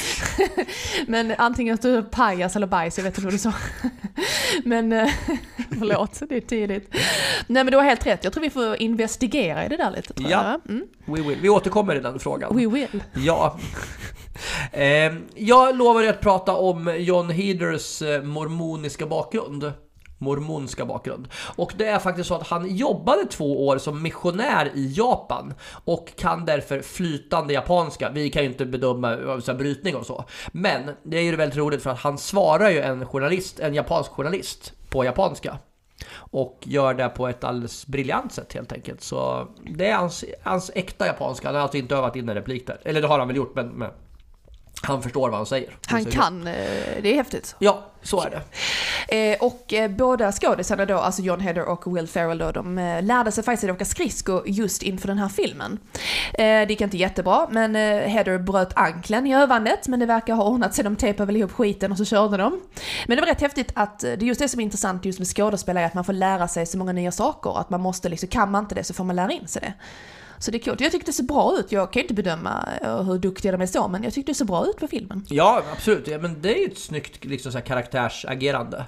[1.07, 3.53] Men antingen att du är pajas eller bajs, jag vet inte vad du sa.
[4.65, 5.11] Men eh,
[5.79, 6.89] förlåt, det är tidigt.
[7.47, 10.15] Nej men du har helt rätt, jag tror vi får investigera i det där lite.
[10.17, 10.61] Ja.
[10.69, 10.87] Mm.
[11.05, 11.39] We will.
[11.41, 12.57] Vi återkommer i den frågan.
[12.57, 13.03] We will.
[13.15, 13.59] Ja.
[14.73, 19.73] Eh, jag lovade att prata om John Heeders eh, mormoniska bakgrund.
[20.19, 21.29] Mormonska bakgrund.
[21.57, 26.17] Och det är faktiskt så att han jobbade två år som missionär i Japan och
[26.17, 28.11] kan därför flytande japanska.
[28.11, 30.25] Vi kan ju inte bedöma eh, så här, brytning och så.
[30.53, 34.11] Men det är ju väldigt roligt för att han svarar ju en journalist, en japansk
[34.11, 35.59] journalist på japanska.
[36.17, 39.01] Och gör det på ett alldeles briljant sätt helt enkelt.
[39.01, 41.49] Så det är hans, hans äkta japanska.
[41.49, 42.81] Han har alltså inte övat in en replik där.
[42.85, 43.91] Eller det har han väl gjort men, men
[44.87, 45.77] han förstår vad han säger.
[45.87, 46.55] Han kan, eh,
[47.03, 47.57] det är häftigt.
[47.59, 48.43] Ja, så är det.
[49.09, 53.03] Eh, och eh, båda skådisarna då, alltså John Heder och Will Ferrell då, de eh,
[53.03, 55.79] lärde sig faktiskt att åka skridskor just inför den här filmen.
[56.37, 60.75] Det gick inte jättebra, men Heder bröt anklen i övandet, men det verkar ha ordnat
[60.75, 60.85] sig.
[60.85, 62.61] De tejpade väl ihop skiten och så körde de.
[63.07, 65.29] Men det var rätt häftigt att, det är just det som är intressant just med
[65.29, 67.61] skådespelare, att man får lära sig så många nya saker.
[67.61, 69.73] Att man måste liksom, kan man inte det så får man lära in sig det.
[70.39, 70.81] Så det är coolt.
[70.81, 71.73] Jag tyckte det såg bra ut.
[71.73, 74.37] Jag kan ju inte bedöma eh, hur duktiga de är så, men jag tyckte det
[74.37, 75.25] såg bra ut på filmen.
[75.29, 76.09] Ja, absolut.
[76.09, 78.85] Ja, men det är ju ett snyggt liksom, så här, karaktärsagerande.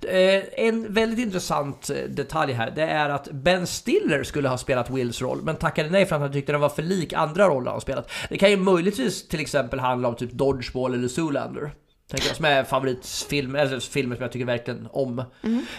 [0.00, 4.90] Eh, en väldigt intressant eh, detalj här, det är att Ben Stiller skulle ha spelat
[4.90, 7.70] Wills roll, men tackade nej för att han tyckte den var för lik andra roller
[7.70, 8.10] han spelat.
[8.28, 11.72] Det kan ju möjligtvis till exempel handla om typ Dodgeball eller Zoolander.
[12.10, 15.18] Tänker jag, som är favoritfilm, eller filmer som jag tycker verkligen om.
[15.18, 15.24] Eh,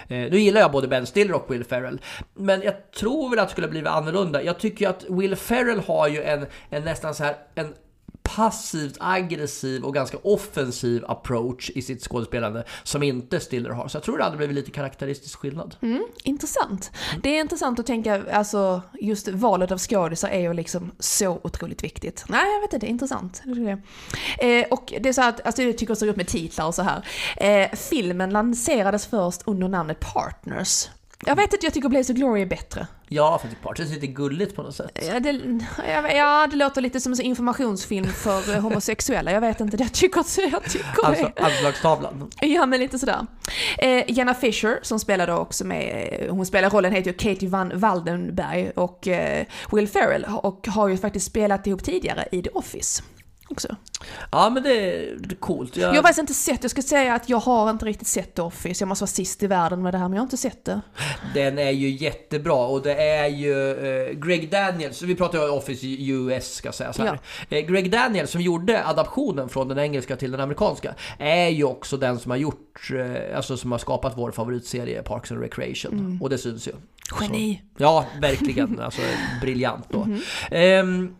[0.07, 2.01] nu gillar jag både Ben Stiller och Will Ferrell.
[2.33, 4.43] Men jag tror väl att det skulle bli annorlunda.
[4.43, 7.73] Jag tycker att Will Ferrell har ju en, en nästan så här en
[8.23, 13.87] passivt aggressiv och ganska offensiv approach i sitt skådespelande som inte Stiller har.
[13.87, 15.75] Så jag tror det hade blivit lite karaktäristisk skillnad.
[15.81, 16.91] Mm, intressant.
[17.23, 21.83] Det är intressant att tänka, alltså just valet av skådisar är ju liksom så otroligt
[21.83, 22.25] viktigt.
[22.27, 23.41] Nej, jag vet inte, det är intressant.
[24.39, 26.81] Eh, och det är så att, alltså jag tycker också upp med titlar och så
[26.81, 27.05] här.
[27.37, 30.89] Eh, filmen lanserades först under namnet Partners.
[31.25, 32.87] Jag vet inte, jag tycker Blaze of Glory är bättre.
[33.07, 35.03] Ja, för typ är lite gulligt på något sätt.
[35.07, 35.41] Ja det,
[36.15, 39.31] ja, det låter lite som en informationsfilm för eh, homosexuella.
[39.31, 41.43] Jag vet inte, jag tycker, jag tycker Alltså det.
[41.43, 42.29] anslagstavlan.
[42.41, 43.27] Ja, men lite sådär.
[43.77, 47.49] Eh, Jenna Fisher, som spelar då också med, eh, hon spelar rollen heter ju Katie
[47.49, 52.49] Van Waldenberg och eh, Will Ferrell och har ju faktiskt spelat ihop tidigare i The
[52.49, 53.03] Office.
[53.51, 53.75] Också.
[54.31, 55.77] Ja, men det är coolt.
[55.77, 58.35] Jag, Jag har faktiskt inte sett, jag ska säga att jag har inte riktigt sett
[58.35, 60.37] The Office, jag måste vara sist i världen med det här men jag har inte
[60.37, 60.81] sett det.
[61.33, 65.57] Den är ju jättebra och det är ju eh, Greg Daniels, vi pratar ju om
[65.57, 67.19] Office US ska jag säga så här.
[67.49, 71.97] Eh, Greg Daniels som gjorde adaptionen från den engelska till den amerikanska är ju också
[71.97, 76.19] den som har gjort, eh, alltså som har skapat vår favoritserie Parks and Recreation.
[76.21, 76.71] Och det syns ju.
[77.21, 77.61] Geni.
[77.77, 78.79] Ja, verkligen.
[78.79, 79.01] Alltså
[79.41, 80.07] briljant då.
[80.51, 81.15] Ehm,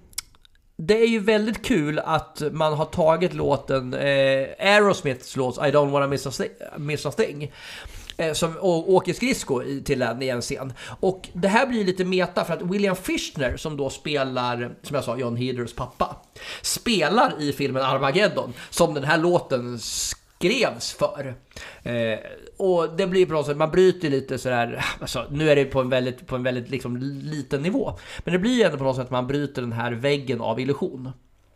[0.87, 5.91] det är ju väldigt kul att man har tagit låten eh, Aerosmiths låt I don't
[5.91, 6.45] wanna miss a,
[6.77, 7.51] miss a thing.
[8.17, 10.73] eh, som åker skridsko i- till den i en scen.
[10.99, 15.03] Och det här blir lite meta för att William Fishner som då spelar, som jag
[15.03, 16.15] sa, John Heders pappa,
[16.61, 19.79] spelar i filmen Armageddon som den här låten
[20.41, 21.35] skrevs för.
[21.83, 22.19] Eh,
[22.57, 25.81] och det blir på något sätt, man bryter lite sådär, alltså, nu är det på
[25.81, 27.93] en väldigt, på en väldigt liksom, liten nivå.
[28.23, 30.59] Men det blir ju ändå på något sätt att man bryter den här väggen av
[30.59, 31.11] illusion.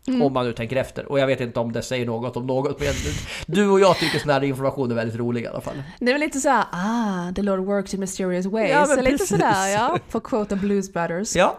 [0.06, 1.06] Om man nu tänker efter.
[1.06, 2.94] Och jag vet inte om det säger något om något, men
[3.46, 5.82] du och jag tycker sån här information är väldigt rolig i alla fall.
[5.98, 8.70] Det är väl lite såhär, ah, the Lord works in mysterious ways.
[8.70, 11.36] Ja, men Så lite sådär ja, för quote the Blues Brothers.
[11.36, 11.56] Ja,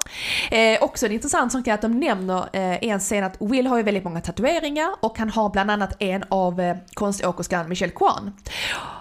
[0.51, 3.77] Eh, också en intressant sak är att de nämner eh, en scen att Will har
[3.77, 8.33] ju väldigt många tatueringar och han har bland annat en av eh, konståkerskan Michelle Kwan.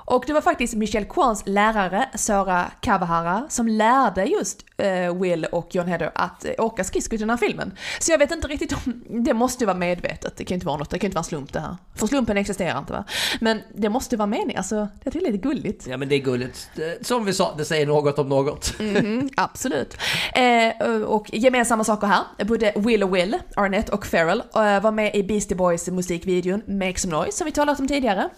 [0.07, 5.75] Och det var faktiskt Michelle Kwans lärare, Sara Kawahara, som lärde just eh, Will och
[5.75, 7.73] John Heder att eh, åka skridskor i den här filmen.
[8.01, 10.77] Så jag vet inte riktigt om, det måste ju vara medvetet, det kan inte vara
[10.77, 11.77] något, det kan inte vara en slump det här.
[11.95, 13.05] För slumpen existerar inte va?
[13.41, 15.87] Men det måste vara meningen, alltså det är lite gulligt.
[15.87, 16.69] ja men det är gulligt.
[17.01, 18.79] Som vi sa, det säger något om något.
[18.81, 19.97] Mhm, absolut.
[20.35, 22.45] Eh, och gemensamma saker här.
[22.45, 26.99] Både Will och Will, Arnett och Farrell eh, var med i Beastie Boys musikvideon Make
[26.99, 28.29] Some Noise som vi talat om tidigare.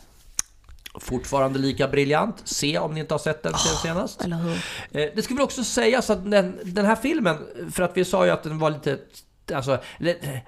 [1.00, 2.42] Fortfarande lika briljant.
[2.44, 4.24] Se om ni inte har sett den sen senast.
[4.24, 4.52] Eller hur?
[4.52, 7.36] Eh, Det ska väl också sägas att den, den här filmen,
[7.72, 8.98] för att vi sa ju att den var lite
[9.54, 9.78] Alltså,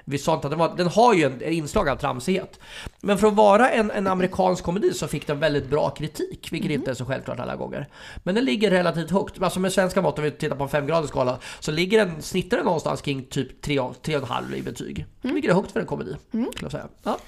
[0.05, 2.61] vi sa inte att den var, den har ju en, inslag av tramsighet.
[3.01, 6.71] Men för att vara en, en amerikansk komedi så fick den väldigt bra kritik, vilket
[6.71, 7.89] inte är så självklart alla gånger.
[8.23, 9.43] Men den ligger relativt högt.
[9.43, 12.57] Alltså med svenska mått, om vi tittar på en femgradig skala, så ligger den, snittar
[12.57, 15.07] den någonstans kring typ 3,5 i betyg.
[15.21, 16.89] Vilket är högt för en komedi, skulle jag säga.
[17.03, 17.19] Ja.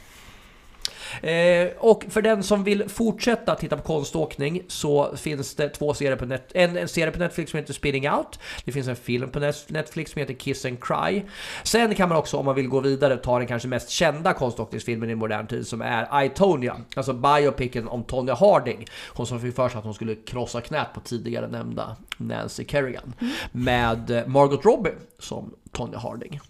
[1.23, 6.17] Eh, och för den som vill fortsätta titta på konståkning så finns det två serier
[6.17, 8.39] på net, en, en serie på Netflix som heter Spinning Out.
[8.65, 11.23] Det finns en film på Net- Netflix som heter Kiss and Cry.
[11.63, 15.11] Sen kan man också om man vill gå vidare ta den kanske mest kända konståkningsfilmen
[15.11, 16.77] i modern tid som är I, Tonya.
[16.97, 18.87] Alltså biopicen om Tonya Harding.
[19.09, 23.15] Hon som fick för sig att hon skulle krossa knät på tidigare nämnda Nancy Kerrigan.
[23.53, 26.41] Med eh, Margot Robbie som Tonya Harding.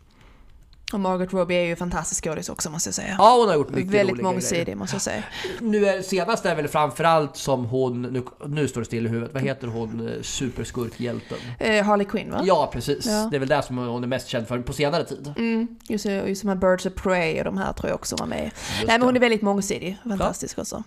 [0.93, 3.15] Och Margot Robbie är ju fantastisk skådis också måste jag säga.
[3.19, 5.23] Ja, hon har gjort mycket Väldigt mångsidig måste jag säga.
[5.61, 9.35] Nu är senast är väl framförallt som hon, nu, nu står det still i huvudet,
[9.35, 11.39] vad heter hon, eh, superskurkhjälten?
[11.59, 12.41] Eh, Harley Quinn va?
[12.45, 13.29] Ja precis, Ja.
[13.31, 15.35] det är väl där som hon är mest känd för på senare tid.
[15.37, 18.17] Mm, just, det, just de här Birds of Prey och de här tror jag också
[18.17, 18.45] var med.
[18.45, 19.07] Just Nej men det.
[19.07, 20.83] hon är väldigt mångsidig, fantastisk också.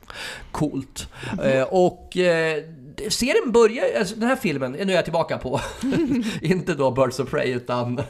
[0.52, 1.08] Coolt.
[1.34, 1.40] Mhm.
[1.40, 2.64] Eh, och eh,
[3.10, 5.62] serien börjar, alltså den här filmen, nu är jag tillbaka på,
[6.42, 8.02] inte då Birds of Prey utan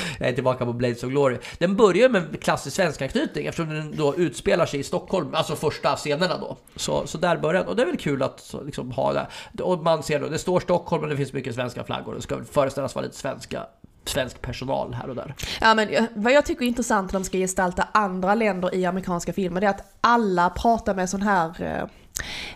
[0.18, 1.38] jag är tillbaka på Blades of Glory.
[1.58, 5.96] Den börjar med klassisk svensk anknytning eftersom den då utspelar sig i Stockholm, alltså första
[5.96, 6.56] scenerna då.
[6.76, 7.68] Så, så där börjar den.
[7.68, 9.62] Och det är väl kul att liksom, ha det.
[9.62, 12.14] Och man ser då, det står Stockholm och det finns mycket svenska flaggor.
[12.14, 13.66] Det ska föreställas vara lite svenska,
[14.04, 15.34] svensk personal här och där.
[15.60, 19.32] Ja, men vad jag tycker är intressant när de ska gestalta andra länder i amerikanska
[19.32, 21.88] filmer, det är att alla pratar med sån här eh,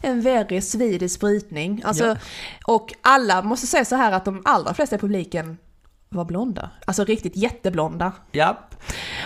[0.01, 1.83] en very swedish brytning.
[1.85, 2.17] Alltså, Ja.
[2.67, 5.59] Och alla måste säga så här att de allra flesta i publiken
[6.17, 6.71] var blonda.
[6.85, 8.13] Alltså riktigt jätteblonda.
[8.33, 8.59] Ja.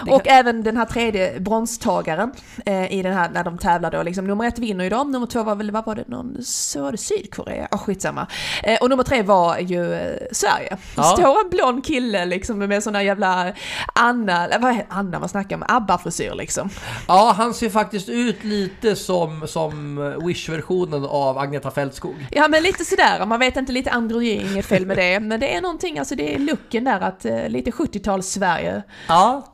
[0.05, 2.33] Det Och kan- även den här tredje bronstagaren
[2.67, 5.27] eh, i den här när de tävlar då, liksom, nummer ett vinner ju dem, nummer
[5.27, 7.69] två var väl, vad var det, någon, så var det Sydkorea?
[7.71, 8.27] Ja, skitsamma.
[8.63, 10.77] Eh, och nummer tre var ju eh, Sverige.
[10.97, 11.03] Ja.
[11.03, 13.53] Står en blond kille liksom med sån där jävla
[13.95, 15.63] Anna, vad heter Anna, vad snackar om?
[15.69, 16.71] ABBA-frisyr liksom.
[17.09, 22.27] ja, han ser faktiskt ut lite som, som Wish-versionen av Agneta Fältskog.
[22.31, 25.21] Ja men lite sådär, man vet inte, lite androgyn, inget fel med det.
[25.21, 28.83] Men det är någonting, alltså det är looken där att eh, lite 70-tals-Sverige.
[29.09, 29.47] Ja.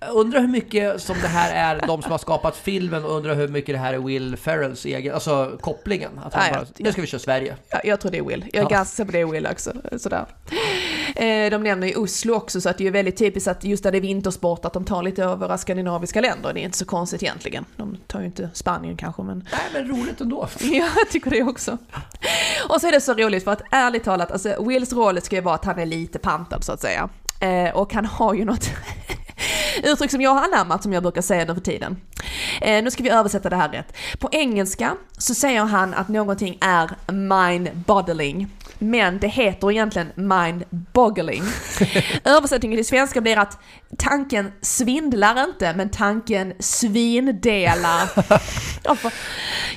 [0.00, 3.34] Jag Undrar hur mycket som det här är de som har skapat filmen och undrar
[3.34, 6.18] hur mycket det här är Will Ferrells egen, alltså kopplingen.
[6.24, 7.56] Att han Nej, bara, nu ska vi köra Sverige.
[7.70, 8.44] Ja, jag tror det är Will.
[8.52, 8.68] Jag är Ja.
[8.68, 9.72] ganska säker på det är Will också.
[9.98, 10.26] Sådär.
[11.16, 13.82] Eh, de nämner ju Oslo också, så att det är ju väldigt typiskt att just
[13.82, 16.52] där det är vintersport, att de tar lite av våra skandinaviska länder.
[16.52, 17.64] Det är inte så konstigt egentligen.
[17.76, 20.48] De tar ju inte Spanien kanske, men Nej men roligt ändå.
[20.60, 21.78] ja, jag tycker det också.
[22.68, 25.42] Och så är det så roligt för att ärligt talat, alltså Wills roll ska ju
[25.42, 27.08] vara att han är lite pantad så att säga.
[27.40, 28.70] Eh, och han har ju något
[29.82, 32.00] uttryck som jag har anammat som jag brukar säga nu för tiden.
[32.60, 33.96] Eh, nu ska vi översätta det här rätt.
[34.18, 38.46] På engelska så säger han att någonting är mind-boggling.
[38.78, 41.42] Men det heter egentligen mind-boggling.
[42.24, 43.58] Översättningen till svenska blir att
[43.98, 48.10] tanken svindlar inte, men tanken svindelar.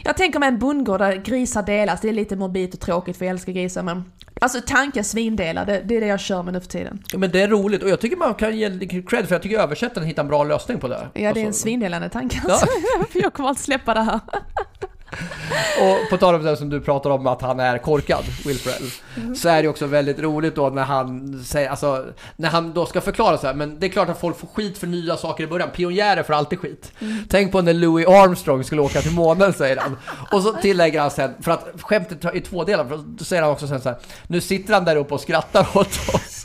[0.03, 3.25] Jag tänker mig en bondgård där grisar delas, det är lite morbid och tråkigt för
[3.25, 4.03] jag älskar grisar men
[4.43, 7.03] Alltså tanken svindelar, det, det är det jag kör med nu för tiden.
[7.11, 9.59] Ja, Men det är roligt och jag tycker man kan ge cred för jag tycker
[9.59, 11.07] översättaren hittar en bra lösning på det.
[11.13, 12.65] Ja det är en Alltså, svindelande tanke alltså.
[13.13, 14.19] Jag kommer att släppa det här.
[15.81, 18.91] Och på tal om det som du pratar om att han är korkad, Will Ferrell,
[19.35, 23.01] så är det också väldigt roligt då när han säger, alltså, när han då ska
[23.01, 25.47] förklara så här, men det är klart att folk får skit för nya saker i
[25.47, 26.91] början, pionjärer får alltid skit.
[27.29, 29.97] Tänk på när Louis Armstrong skulle åka till månen, säger han.
[30.31, 33.51] Och så tillägger han sen, för att skämtet i två delar, för då säger han
[33.51, 33.97] också sen så här,
[34.27, 36.40] nu sitter han där uppe och skrattar åt oss.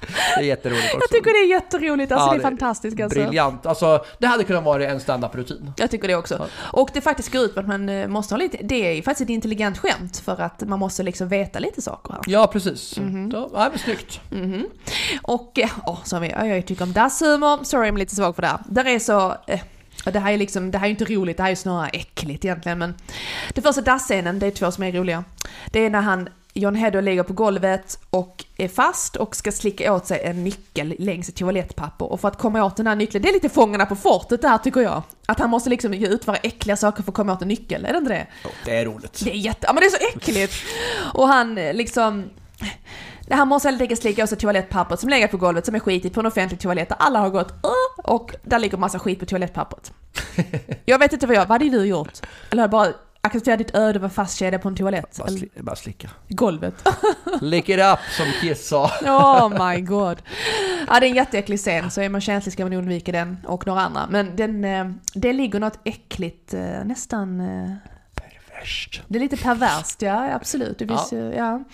[0.00, 0.98] Det är jätteroligt också.
[1.00, 3.18] Jag tycker det är jätteroligt, alltså Ja, det är fantastiskt alltså.
[3.18, 3.66] Briljant.
[3.66, 5.72] Alltså, det hade kunnat vara en stand-up-rutin.
[5.76, 6.48] Jag tycker det också.
[6.72, 9.30] Och det faktiskt går ut på att man eh, måste ha lite, det är faktiskt
[9.30, 12.20] ett intelligent skämt för att man måste liksom veta lite saker här.
[12.26, 12.98] Ja, precis.
[12.98, 13.30] Mhm.
[13.32, 14.20] Ja, nej, men snyggt.
[14.30, 14.66] Mhm.
[15.22, 18.34] Och, eh, åh, som vi, ja, jag tycker om dasshumor, sorry jag är lite svag
[18.34, 18.58] för det här.
[18.68, 19.60] Där är så, eh,
[20.04, 22.78] det här är liksom, det här är inte roligt, det här är snarare äckligt egentligen
[22.78, 22.94] men
[23.54, 25.24] det första dassscenen, det är två som är roliga.
[25.72, 29.94] Det är när han, John Hedder ligger på golvet och är fast och ska slicka
[29.94, 33.22] åt sig en nyckel längs ett toalettpapper och för att komma åt den här nyckeln,
[33.22, 35.02] det är lite Fångarna på fortet det här tycker jag.
[35.26, 37.98] Att han måste liksom utföra äckliga saker för att komma åt en nyckel, är det
[37.98, 38.26] inte det?
[38.64, 39.20] Det är roligt.
[39.24, 40.54] Det är jätte, ja men det är så äckligt!
[41.14, 42.30] Och han eh, liksom...
[43.30, 46.14] Han måste helt enkelt slicka åt sig toalettpappret som ligger på golvet som är skitigt
[46.14, 47.52] på en offentlig toalett där alla har gått
[47.96, 49.92] och där ligger massa skit på toalettpappret.
[50.84, 52.12] Jag vet inte vad jag, vad hade du gjort?
[52.50, 55.18] Eller bara accepterat ditt öde var fastkedjad på en toalett?
[55.18, 56.10] Bara, sli, bara slicka.
[56.28, 56.88] golvet?
[57.40, 58.90] Lick it up, som Kiss sa.
[59.02, 60.22] Oh my god.
[60.88, 63.66] Ja det är en jätteäcklig scen så är man känslig ska man undvika den och
[63.66, 64.06] några andra.
[64.10, 67.40] Men den, eh, det ligger något äckligt, eh, nästan...
[67.40, 67.70] eh,
[68.60, 69.02] Värst.
[69.08, 70.78] Det är lite perverst, ja absolut.
[70.78, 71.64] Det finns ju, ja.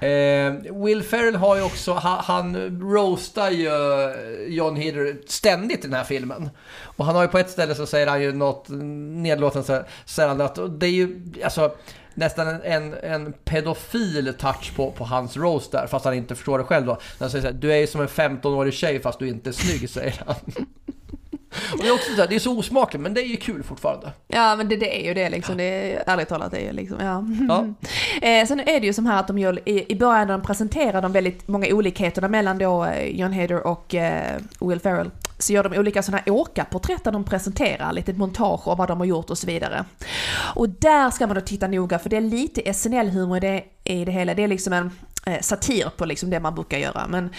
[0.00, 0.52] Eh,
[0.84, 5.94] Will Ferrell har ju också, han, han roastar ju eh, John Heder ständigt i den
[5.96, 6.50] här filmen.
[6.82, 10.28] Och han har ju på ett ställe så säger han ju något nedlåtande så säger
[10.28, 11.74] han att det är ju alltså
[12.14, 16.58] nästan en, en, en pedofil touch på, på hans roast där, fast han inte förstår
[16.58, 16.98] det själv då.
[17.18, 19.52] Han säger så här, du är ju som en 15-årig tjej fast du inte är
[19.52, 20.36] snygg, säger han.
[21.72, 23.62] Och det är också så här, det är så osmakligt, men det är ju kul
[23.62, 24.12] fortfarande.
[24.28, 26.72] Ja men det, det är ju det liksom, det är, ärligt talat det är ju
[26.72, 27.24] liksom, ja.
[27.48, 27.66] Ja.
[28.28, 30.46] Eh, sen är det ju som här att de gör, i, i början när de
[30.46, 35.52] presenterar de väldigt många olikheterna mellan då eh, John Hader och eh, Will Ferrell så
[35.52, 39.30] gör de olika sådana åkarporträtt där de presenterar lite montage av vad de har gjort
[39.30, 39.84] och så vidare.
[40.54, 44.04] Och där ska man då titta noga för det är lite SNL-humor i det, i
[44.04, 44.34] det hela.
[44.34, 44.90] Det är liksom en
[45.26, 47.06] Eh, satir på liksom det man brukar göra.
[47.08, 47.30] Men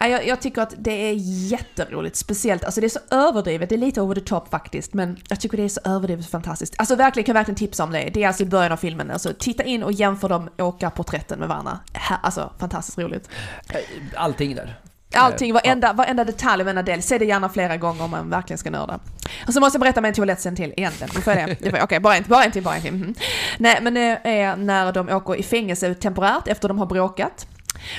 [0.00, 1.14] eh, jag, jag tycker att det är
[1.50, 5.18] jätteroligt, speciellt, alltså det är så överdrivet, det är lite over the top faktiskt, men
[5.28, 6.74] jag tycker det är så överdrivet fantastiskt.
[6.78, 8.10] Alltså verkligen, kan verkligen tipsa om det.
[8.14, 11.48] Det är alltså i början av filmen, alltså titta in och jämför de åkarporträtten med
[11.48, 11.78] varandra.
[12.22, 13.28] Alltså fantastiskt roligt.
[13.68, 13.80] Eh,
[14.16, 14.78] allting där.
[15.14, 17.02] Allting, varenda, varenda detalj, varenda del.
[17.02, 18.98] Se det gärna flera gånger om man verkligen ska nörda.
[19.46, 21.10] Och så måste jag berätta med en toalettscen till egentligen.
[21.14, 21.82] Nu får jag det.
[21.82, 22.92] Okej, bara en, bara en till, bara en till.
[22.92, 23.14] Mhm.
[23.58, 27.46] Nej, men det är när de åker i fängelse temporärt efter de har bråkat.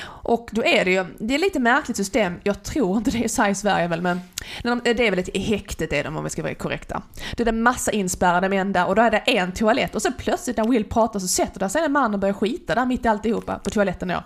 [0.06, 3.28] Och då är det ju, det är lite märkligt system, jag tror inte det är
[3.28, 4.20] så här i Sverige väl, men
[4.62, 7.02] de, det är väl i häktet är de om vi ska vara korrekta.
[7.36, 10.12] Det är det massa inspärrade män där och då är det en toalett och så
[10.12, 13.04] plötsligt när Will pratar så sätter där sig en man och börjar skita där mitt
[13.04, 14.22] i alltihopa, på toaletten då.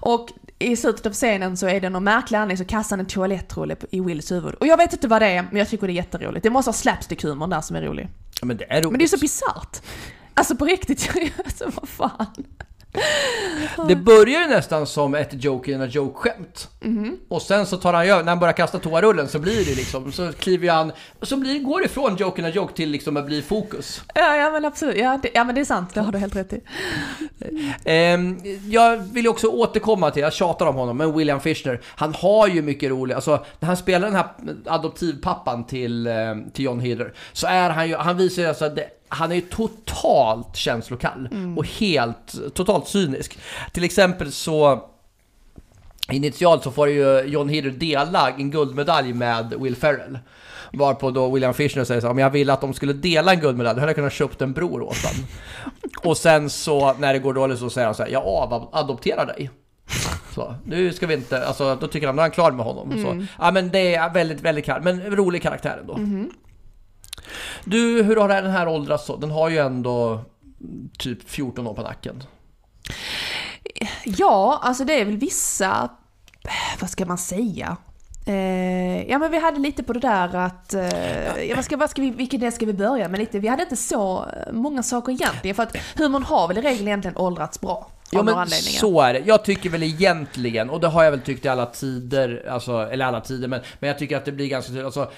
[0.00, 0.28] Och
[0.58, 3.76] i slutet av scenen så är det någon märklig anledning så kastar han en toalettrulle
[3.90, 4.54] i Wills huvud.
[4.54, 6.42] Och jag vet inte vad det är, men jag tycker det är jätteroligt.
[6.42, 8.08] Det måste ha slapstick-humorn där som är rolig.
[8.40, 8.90] Ja, men det är roligt.
[8.90, 9.82] Men det är så bisarrt.
[10.34, 11.10] Alltså på riktigt,
[11.44, 12.44] alltså vad fan.
[13.88, 16.68] Det börjar ju nästan som ett joke in a joke-skämt.
[16.80, 17.16] Mhm.
[17.28, 20.12] Och sen så tar han ju när han börjar kasta toarullen så blir det liksom,
[20.12, 20.92] så kliver han,
[21.22, 24.02] så blir, går det från joke in joke till liksom att bli fokus.
[24.14, 24.96] Ja, ja men absolut.
[24.96, 26.60] Ja, det, ja men det är sant, det har du helt rätt i.
[27.84, 32.48] Ehm, jag vill också återkomma till, jag tjatar om honom, men William Fichtner, han har
[32.48, 34.26] ju mycket roligt, alltså när han spelar den här
[34.66, 38.76] adoptivpappan till, ehm, till John Heder, så är han ju, han visar ju alltså att
[38.76, 43.38] det, han är ju totalt känslokall och helt, totalt cynisk.
[43.72, 44.84] Till exempel så
[46.12, 50.18] Initialt så får ju John Heder dela en guldmedalj med Will Ferrell.
[50.72, 53.74] Varpå då William Fichtner säger så om jag ville att de skulle dela en guldmedalj,
[53.74, 55.26] då hade jag kunnat köpt en bror åt dem.
[56.10, 59.50] Och sen så när det går dåligt så säger han så här, jag avadopterar dig.
[60.34, 62.92] Så, nu ska vi inte, alltså då tycker han, då är han klar med honom.
[63.02, 65.94] Så, ja men det är väldigt, väldigt kar- men rolig karaktär ändå.
[67.64, 69.16] Du, hur har den här åldrats så?
[69.16, 70.20] Den har ju ändå
[70.98, 72.22] typ 14 år på nacken.
[74.04, 75.90] Ja, alltså det är väl vissa,
[76.80, 77.76] vad ska man säga?
[78.26, 81.90] Eh, ja men vi hade lite på det där att, eh, ja, vad ska, vad
[81.90, 83.38] ska vi, vilken del ska vi börja med lite?
[83.38, 87.16] Vi hade inte så många saker egentligen för att humorn har väl i regel egentligen
[87.16, 87.90] åldrats bra.
[88.10, 89.18] Ja men så är det.
[89.18, 93.04] Jag tycker väl egentligen, och det har jag väl tyckt i alla tider, alltså, eller
[93.04, 95.10] alla tider, men, men jag tycker att det blir ganska tydligt, alltså,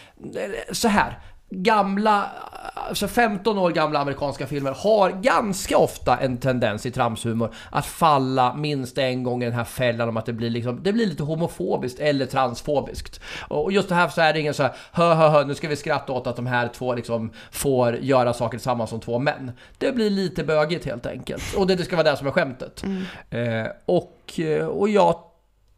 [0.72, 1.18] så här.
[1.50, 2.30] Gamla,
[2.74, 8.54] alltså 15 år gamla amerikanska filmer har ganska ofta en tendens i tramshumor att falla
[8.54, 11.22] minst en gång i den här fällan om att det blir, liksom, det blir lite
[11.22, 13.20] homofobiskt eller transfobiskt.
[13.48, 15.68] Och just det här så är det ingen så här hö hö hö nu ska
[15.68, 19.52] vi skratta åt att de här två liksom får göra saker tillsammans som två män.
[19.78, 21.54] Det blir lite bögigt helt enkelt.
[21.56, 22.84] Och det, det ska vara det som är skämtet.
[23.30, 24.40] Eh, och,
[24.70, 25.27] och jag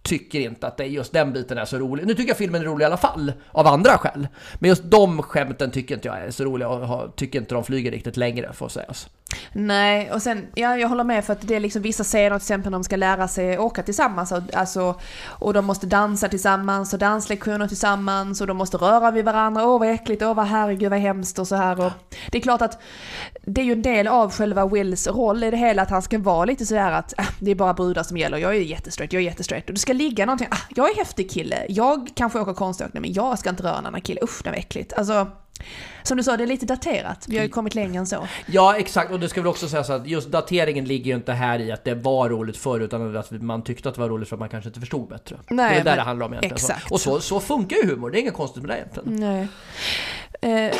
[0.02, 2.06] tycker inte att det just den biten är så rolig.
[2.06, 4.28] Nu tycker jag filmen är rolig i alla fall, av andra skäl.
[4.58, 7.90] Men just de skämten tycker inte jag är så roliga och tycker inte de flyger
[7.90, 9.08] riktigt längre, får sägas.
[9.52, 12.36] Nej, och sen, ja jag håller med för att det är liksom vissa scener till
[12.36, 16.92] exempel när de ska lära sig åka tillsammans och, alltså, och de måste dansa tillsammans
[16.92, 20.90] och danslektioner tillsammans och de måste röra vid varandra, åh vad äckligt, åh vad herregud
[20.90, 21.92] vad hemskt och så här och
[22.30, 22.82] det är klart att
[23.42, 26.18] det är ju en del av själva Wills roll i det hela att han ska
[26.18, 29.22] vara lite sådär att äh, det är bara brudar som gäller, jag är jättestraight, jag
[29.22, 29.68] är jättestraight.
[29.68, 33.12] Och det ska ligga någonting, ah, jag är häftig kille, jag kanske åker konståkning men
[33.12, 34.92] jag ska inte röra en annan kille, usch det var äckligt.
[34.92, 35.26] Alltså,
[36.02, 38.28] som du sa, det är lite daterat, vi har ju kommit längre än så.
[38.46, 39.12] Ja, exakt.
[39.12, 41.84] Och det ska väl också sägas att just dateringen ligger ju inte här i att
[41.84, 44.48] det var roligt förr, utan att man tyckte att det var roligt för att man
[44.48, 45.36] kanske inte förstod bättre.
[45.50, 46.54] Nej, det är det det handlar om egentligen.
[46.54, 46.90] exakt.
[46.90, 49.20] Och så, så funkar ju humor, det är inget konstigt med det egentligen.
[49.20, 49.48] Nej.
[50.42, 50.76] Eh,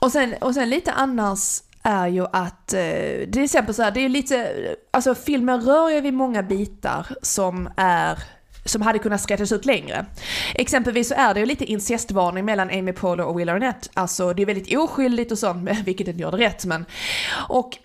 [0.00, 4.00] och, sen, och sen lite annars är ju att, eh, till exempel så här, det
[4.04, 4.50] är lite,
[4.90, 8.18] alltså filmen rör ju vid många bitar som är
[8.64, 10.06] som hade kunnat sträckas ut längre.
[10.54, 13.90] Exempelvis så är det ju lite incestvarning mellan Amy Poehler och Will Arnett.
[13.94, 16.84] Alltså det är väldigt oskyldigt och sånt, vilket inte gör det rätt men.
[17.48, 17.78] Och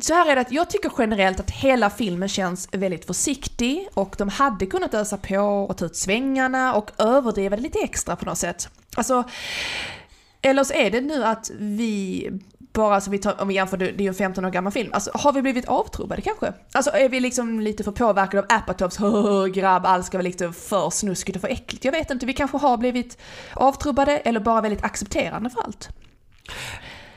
[0.00, 4.14] så här är det att jag tycker generellt att hela filmen känns väldigt försiktig och
[4.18, 8.24] de hade kunnat ösa på och ta ut svängarna och överdriva det lite extra på
[8.24, 8.68] något sätt.
[8.96, 9.24] Alltså,
[10.42, 12.30] eller så är det nu att vi
[12.74, 14.90] bara, alltså vi tar, om vi jämför, det är ju en 15 år gammal film,
[14.92, 16.52] alltså har vi blivit avtrubbade kanske?
[16.72, 18.98] Alltså är vi liksom lite för påverkade av Apatows
[19.54, 21.84] grabb, allt ska vara lite för snuskigt och för äckligt?
[21.84, 23.18] Jag vet inte, vi kanske har blivit
[23.54, 25.88] avtrubbade eller bara väldigt accepterande för allt.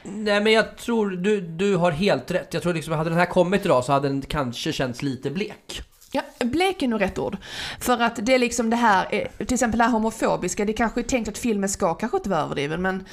[0.03, 2.53] Nej men jag tror du, du har helt rätt.
[2.53, 5.81] Jag tror liksom hade den här kommit idag så hade den kanske känts lite blek.
[6.17, 7.37] Ja, blek är nog rätt ord.
[7.79, 11.01] För att det är liksom det här, eh, till exempel det här homofobiska, det kanske
[11.01, 13.05] är tänkt att filmen ska kanske inte vara överdriven, men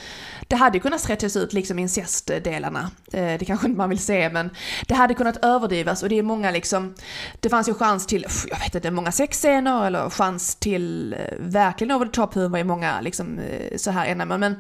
[0.48, 2.90] det hade ju kunnat stretchas ut liksom incestdelarna.
[3.12, 4.50] Eh, det kanske inte man vill se, men
[4.86, 6.94] det hade kunnat överdrivas och det är många liksom,
[7.40, 11.96] det fanns ju chans till, jag vet inte, många sexscener eller chans till eh, verkligen
[11.96, 13.40] over the top humor i många liksom
[13.76, 14.56] så här ändamål men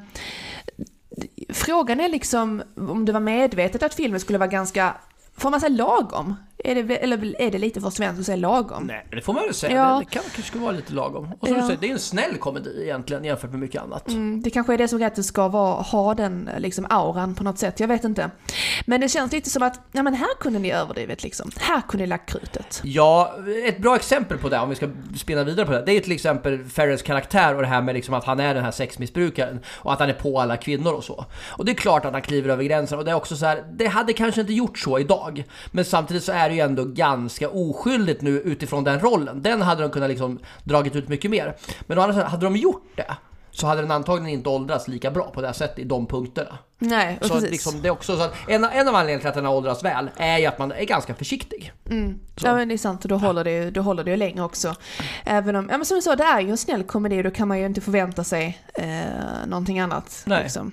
[1.48, 4.94] Frågan är liksom om det var medvetet att filmen skulle vara ganska,
[5.36, 6.34] får man säga lagom?
[6.66, 8.84] Är det, eller är det lite för svenskt att säga lagom?
[8.86, 9.76] Nej, det får man väl säga.
[9.76, 9.98] Ja.
[9.98, 11.32] Det, kan kanske vara lite lagom.
[11.40, 11.62] Och som Ja.
[11.62, 14.08] du säger, det är en snäll komedi egentligen jämfört med mycket annat.
[14.08, 17.34] Mm, det kanske är det som är att det ska vara, ha den liksom auran
[17.34, 18.30] på något sätt, jag vet inte.
[18.86, 21.50] Men det känns lite som att, ja men här kunde ni överdrivit liksom.
[21.60, 22.80] Här kunde ni lagt krutet.
[22.84, 23.34] Ja,
[23.64, 26.12] ett bra exempel på det, om vi ska spinna vidare på det, det är till
[26.12, 29.92] exempel Ferrens karaktär och det här med liksom att han är den här sexmissbrukaren och
[29.92, 31.24] att han är på alla kvinnor och så.
[31.48, 33.64] Och det är klart att han kliver över gränsen och det är också så här,
[33.72, 35.44] det hade kanske inte gjort så idag.
[35.70, 39.42] Men samtidigt så är det ju ändå ganska oskyldigt nu utifrån den rollen.
[39.42, 41.56] Den hade de kunnat liksom dragit ut mycket mer.
[41.86, 43.16] Men å andra sidan, hade de gjort det
[43.54, 46.58] så hade den antagligen inte åldrats lika bra på det här sättet i de punkterna.
[46.78, 47.50] Nej, Så precis.
[47.50, 50.10] liksom, det också så att en, en av anledningarna till att den har åldrats väl
[50.16, 51.72] är ju att man är ganska försiktig.
[51.90, 52.18] Mm.
[52.40, 54.42] Ja men det är sant, och då håller det ju, då håller det ju länge
[54.42, 54.74] också.
[55.24, 57.30] Även om, ja men som du sa, det är ju en snäll komedi och då
[57.30, 60.22] kan man ju inte förvänta sig eh, någonting annat.
[60.26, 60.42] Nej.
[60.42, 60.72] Liksom.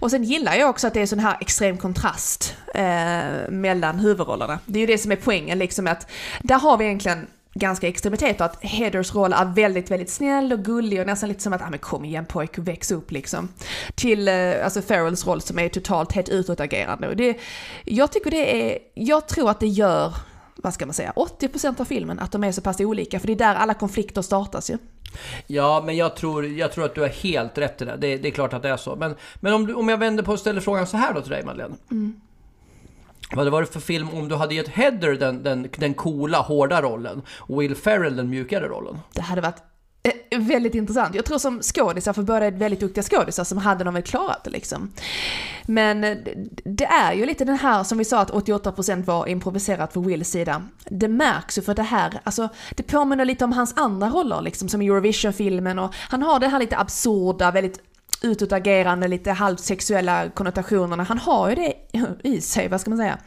[0.00, 4.58] Och sen gillar jag också att det är sån här extrem kontrast eh, mellan huvudrollerna.
[4.66, 6.10] Det är ju det som är poängen, liksom att
[6.42, 11.00] där har vi egentligen ganska extremiteter, att Heathers roll är väldigt, väldigt snäll och gullig
[11.00, 13.48] och nästan lite som att, ah, men kom igen pojk, väx upp liksom.
[13.94, 17.08] Till eh, alltså Farrells roll som är totalt helt utåtagerande.
[17.08, 17.38] Och det,
[17.84, 20.14] jag tycker det är, jag tror att det gör,
[20.56, 23.32] vad ska man säga, 80% av filmen att de är så pass olika, för det
[23.32, 24.78] är där alla konflikter startas ju.
[25.46, 27.96] Ja, men jag tror, jag tror att du har helt rätt i det.
[27.96, 28.96] Det, det är klart att det är så.
[28.96, 31.30] Men, men om, du, om jag vänder på och ställer frågan så här då till
[31.30, 31.76] dig Madeleine.
[33.30, 36.38] Vad hade det varit för film om du hade gett Heather den, den, den coola,
[36.40, 38.98] hårda rollen och Will Ferrell den mjukare rollen?
[39.12, 39.62] Det hade varit
[40.30, 41.14] eh, väldigt intressant.
[41.14, 44.44] Jag tror som skådisar, för båda är väldigt duktiga skådisar, som hade de väl klarat
[44.44, 44.92] det liksom.
[45.66, 49.26] Men eh, det- det är ju lite den här som vi sa att 88% var
[49.28, 50.62] improviserat för Wills sida.
[50.90, 54.68] Det märks ju för det här, alltså det påminner lite om hans andra roller liksom,
[54.68, 57.78] som i Eurovision-filmen och han har det här lite absurda, väldigt
[58.24, 61.02] utåtagerande, lite halvt sexuella konnotationerna.
[61.02, 61.74] Han har ju det
[62.22, 63.18] i sig, vad ska man säga?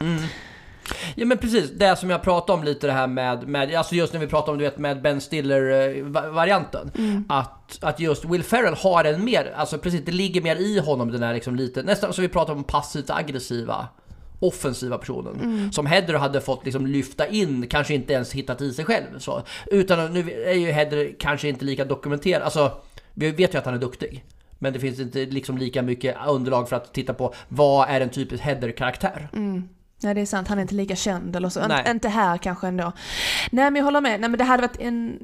[1.14, 4.12] Ja men precis, det som jag pratade om lite det här med, med alltså just
[4.12, 6.90] när vi pratade om du vet med Ben Stiller-varianten.
[7.28, 11.12] Att, att just Will Ferrell har en mer, alltså precis det ligger mer i honom
[11.12, 13.88] den här liksom lite, nästan som vi pratade om passivt aggressiva
[14.40, 15.72] offensiva personen.
[15.72, 19.18] Som Heather hade fått liksom lyfta in, kanske inte ens hittat i sig själv.
[19.18, 19.42] Så.
[19.66, 22.72] Utan nu är ju Heather kanske inte lika dokumenterad, alltså
[23.14, 24.24] vi vet ju att han är duktig.
[24.58, 28.10] Men det finns inte liksom lika mycket underlag för att titta på vad är en
[28.10, 29.28] typisk Heather-karaktär.
[29.32, 29.68] Mm.
[30.00, 31.66] Ja det är sant, han är inte lika känd eller så.
[31.68, 31.90] Nej.
[31.90, 32.92] Inte här kanske ändå.
[33.50, 35.18] Nej men jag håller med, Nej, men det hade varit en...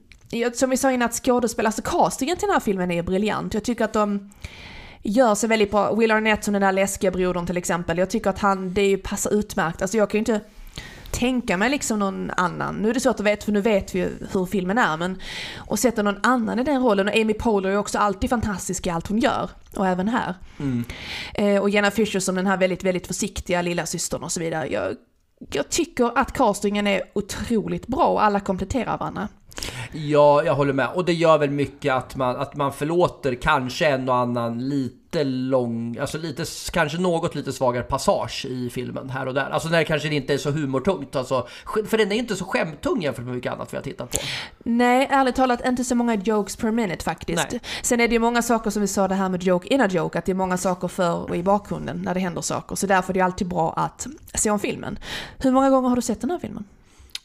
[0.54, 3.54] Som vi sa innan, att skådespel, alltså castingen till den här filmen är briljant.
[3.54, 4.30] Jag tycker att de
[5.02, 5.94] gör sig väldigt bra.
[5.94, 7.98] Will Arnett som den där läskiga brodern till exempel.
[7.98, 9.82] Jag tycker att han, det passar utmärkt.
[9.82, 10.40] Alltså jag kan ju inte
[11.14, 12.74] tänka mig liksom någon annan.
[12.74, 15.20] Nu är det svårt att veta för nu vet vi ju hur filmen är men
[15.70, 18.90] att sätta någon annan i den rollen och Amy Poehler är också alltid fantastisk i
[18.90, 20.34] allt hon gör och även här.
[20.58, 20.84] Mm.
[21.34, 24.68] Eh, och Jenna Fischer som den här väldigt, väldigt försiktiga lilla systern och så vidare.
[24.68, 24.94] Jag,
[25.52, 29.28] jag tycker att castingen är otroligt bra och alla kompletterar varandra.
[29.92, 30.88] Ja, jag håller med.
[30.94, 35.24] Och det gör väl mycket att man, att man förlåter kanske en och annan lite
[35.24, 39.50] lång, alltså lite, kanske något lite svagare passage i filmen här och där.
[39.50, 41.16] Alltså när det kanske inte är så humortungt.
[41.16, 41.46] Alltså,
[41.88, 44.18] för den är inte så skämtung jämfört med mycket annat vi har tittat på.
[44.64, 47.46] Nej, ärligt talat inte så många jokes per minute faktiskt.
[47.50, 47.60] Nej.
[47.82, 49.88] Sen är det ju många saker som vi sa det här med joke in a
[49.90, 52.76] joke, att det är många saker för och i bakgrunden när det händer saker.
[52.76, 54.98] Så därför är det ju alltid bra att se om filmen.
[55.38, 56.64] Hur många gånger har du sett den här filmen?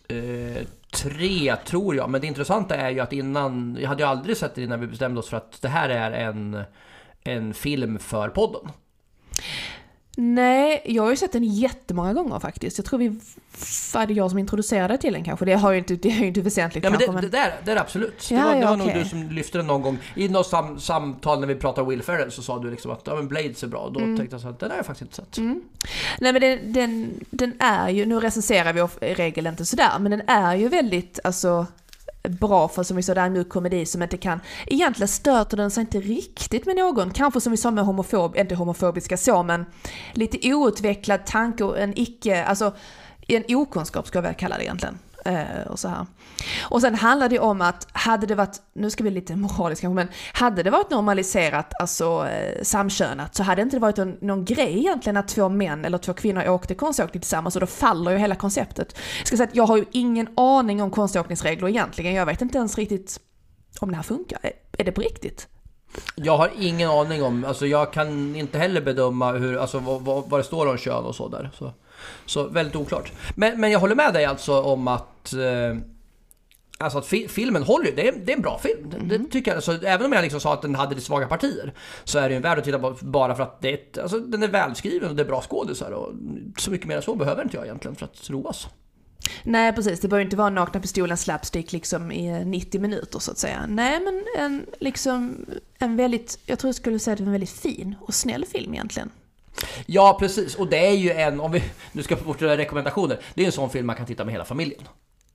[0.10, 4.38] Eh, tre tror jag, men det intressanta är ju att innan, jag hade ju aldrig
[4.38, 6.64] sett det innan vi bestämde oss för att det här är en,
[7.24, 8.72] en film för podden.
[10.22, 12.78] Nej, jag har ju sett den jättemånga gånger faktiskt.
[12.78, 13.08] Jag tror vi
[13.94, 15.46] var det jag som introducerade till den kanske.
[15.46, 17.22] Det, har ju inte, det är ju inte väsentligt Ja men kanske.
[17.22, 18.26] det, det, där, det är absolut.
[18.30, 19.04] Det Ja, var, det ja, var nog okej.
[19.04, 19.98] du som lyfte den någon gång.
[20.16, 23.16] I något sam, samtal när vi pratade Will Ferrell så sa du liksom att ja,
[23.16, 23.90] men Blades är bra.
[23.94, 25.38] Då tänkte jag så att den har jag faktiskt inte sett.
[25.38, 25.62] Mm.
[26.20, 30.12] Nej men den, den, den är ju, nu recenserar vi i regel inte sådär, men
[30.12, 31.66] den är ju väldigt alltså
[32.24, 35.58] bra för som vi sa, det är en mjuk komedi som inte kan, egentligen stöter
[35.58, 39.44] den sig inte riktigt med någon, kanske som vi sa med homofob, inte homofobiska så,
[39.44, 39.66] men
[40.14, 42.76] lite outvecklad tanke och en icke, alltså
[43.28, 45.00] en okunskap ska jag väl kalla det egentligen.
[45.26, 46.06] Eh, och så här.
[46.62, 50.08] Och sen handlar det om att hade det varit, nu ska vi lite moraliska, men
[50.34, 54.78] hade det varit normaliserat, alltså eh, samkönat, så hade det inte varit någon, någon grej
[54.78, 58.36] egentligen att två män eller två kvinnor åkte konståkning tillsammans och då faller ju hela
[58.36, 58.98] konceptet.
[59.18, 62.58] Jag ska säga att jag har ju ingen aning om konståkningsregler egentligen, jag vet inte
[62.58, 63.20] ens riktigt
[63.80, 64.40] om det här funkar.
[64.42, 65.48] Är, är det på riktigt?
[66.16, 70.30] Jag har ingen aning om, alltså jag kan inte heller bedöma hur, alltså vad, vad,
[70.30, 71.50] vad det står om kön och så där.
[71.58, 71.74] Så,
[72.26, 73.12] så väldigt oklart.
[73.36, 75.78] Men, men jag håller med dig alltså om att eh,
[76.82, 78.90] Alltså att fi, filmen håller ju, det är, det är en bra film.
[78.90, 79.56] Det, det tycker jag.
[79.56, 81.74] Alltså, även om jag liksom sa att den hade lite svaga partier
[82.04, 83.98] Så är det ju en värd att titta på bara för att det är ett,
[83.98, 85.92] alltså, den är välskriven och det är bra skådisar.
[85.92, 86.14] Och
[86.58, 88.68] så mycket mer än så behöver inte jag egentligen för att roas.
[89.44, 93.32] Nej precis, det behöver inte vara nakna pistolen slapstick liksom i eh, 90 minuter så
[93.32, 93.66] att säga.
[93.68, 95.46] Nej men en, liksom,
[95.80, 98.46] en väldigt, jag tror jag skulle säga att det var en väldigt fin och snäll
[98.46, 99.10] film egentligen.
[99.86, 103.42] Ja precis, och det är ju en, om vi nu ska få bort rekommendationer, det
[103.42, 104.82] är en sån film man kan titta med hela familjen.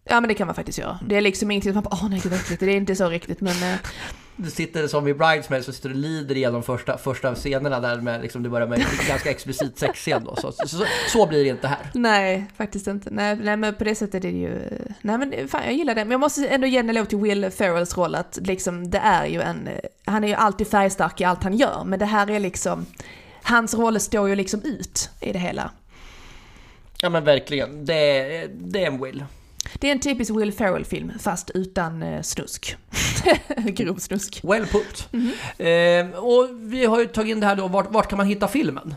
[0.04, 0.98] Ja men det kan man faktiskt göra.
[1.06, 2.60] Det är liksom ingenting som man bara åh nej gud äckligt.
[2.60, 3.78] Det är inte så riktigt men eh,
[4.36, 8.22] Du sitter som i Bridesmaids så sitter och lider igenom första, första scenerna där med
[8.22, 10.36] liksom, det börjar med en ganska explicit sexscen då.
[10.36, 11.78] Så, så, så blir det inte här.
[11.94, 13.10] nej faktiskt inte.
[13.10, 14.60] Nej, nej men på det sättet är det ju,
[15.02, 16.04] nej men fan jag gillar det.
[16.04, 19.26] Men jag måste ändå ge en eloge till Will Ferrells roll att liksom det är
[19.26, 22.30] ju en, eh, han är ju alltid färgstark i allt han gör men det här
[22.30, 22.86] är liksom,
[23.44, 25.70] hans roll står ju liksom ut i det hela.
[27.00, 29.24] Ja men verkligen, det är, det är en Will.
[29.74, 32.76] Det är en typisk Will Ferrell-film fast utan eh, snusk.
[33.56, 34.40] Grov snusk.
[34.42, 35.08] Well put.
[35.58, 38.48] Eh, och vi har ju tagit in det här då, vart, vart kan man hitta
[38.48, 38.94] filmen?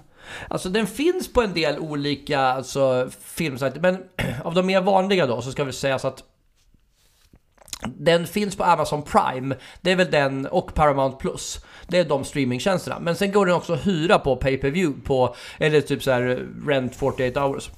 [0.48, 4.04] Alltså den finns på en del olika alltså, filmsajter, men
[4.44, 6.24] av de mer vanliga då så ska vi säga så att
[7.86, 11.60] den finns på Amazon Prime, det är väl den, och Paramount Plus.
[11.88, 13.00] Det är de streamingtjänsterna.
[13.00, 16.96] Men sen går den också att hyra på pay-per-view på, eller typ så här Rent
[16.96, 17.70] 48 hours.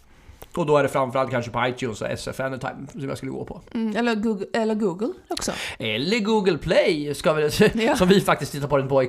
[0.55, 3.45] Och då är det framförallt kanske på iTunes och SF Anytime som jag skulle gå
[3.45, 3.61] på.
[3.73, 5.51] Mm, eller, Google, eller Google också.
[5.79, 7.49] Eller Google Play, ska vi,
[7.85, 7.95] Ja.
[7.95, 9.01] som vi faktiskt tittar på den på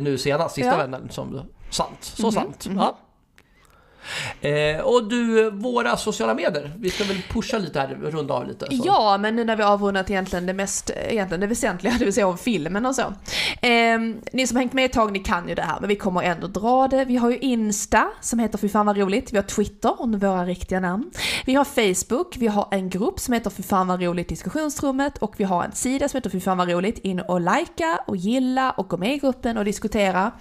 [0.00, 0.98] nu senast, sista Ja.
[1.10, 1.40] Som,
[1.70, 2.66] sant, så Mhm, sant.
[2.68, 2.78] mhm.
[2.78, 2.98] Ja.
[4.40, 6.72] Eh, och du, våra sociala medier.
[6.78, 8.66] Vi ska väl pusha lite här, runda av lite.
[8.66, 8.82] Så.
[8.84, 12.14] Ja, men nu när vi har avrundat egentligen det mest, egentligen det väsentliga, det vill
[12.14, 13.14] säga om filmen och så.
[13.62, 16.22] Ehm, ni som hängt med ett tag, ni kan ju det här, men vi kommer
[16.22, 17.04] ändå dra det.
[17.04, 19.32] Vi har ju Insta, som heter Fy fan vad roligt.
[19.32, 21.10] Vi har Twitter, under våra riktiga namn.
[21.44, 25.34] Vi har Facebook, vi har en grupp som heter Fy fan vad roligt diskussionsrummet och
[25.36, 26.98] vi har en sida som heter Fy fan vad roligt.
[26.98, 30.32] In och likea och gilla och gå med i gruppen och diskutera.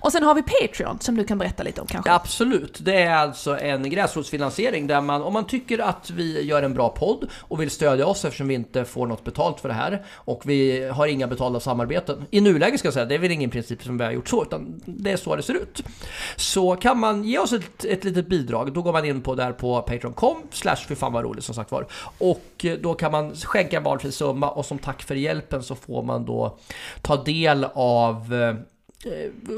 [0.00, 2.12] Och sen har vi Patreon, som du kan berätta lite om kanske.
[2.12, 6.74] Absolut, det är alltså en gräsrotsfinansiering där man, om man tycker att vi gör en
[6.74, 10.04] bra podd och vill stödja oss eftersom vi inte får något betalt för det här
[10.14, 12.24] och vi har inga betalda samarbeten.
[12.30, 14.42] I nuläget ska jag säga, det är väl ingen princip som vi har gjort så,
[14.42, 15.82] utan det är så det ser ut.
[16.36, 19.52] Så kan man ge oss ett, ett litet bidrag, då går man in på där
[19.52, 21.86] på patreon.com slash fan vad roligt som sagt var.
[22.18, 26.02] Och då kan man skänka en valfri summa och som tack för hjälpen så får
[26.02, 26.58] man då
[27.02, 28.54] ta del av eh,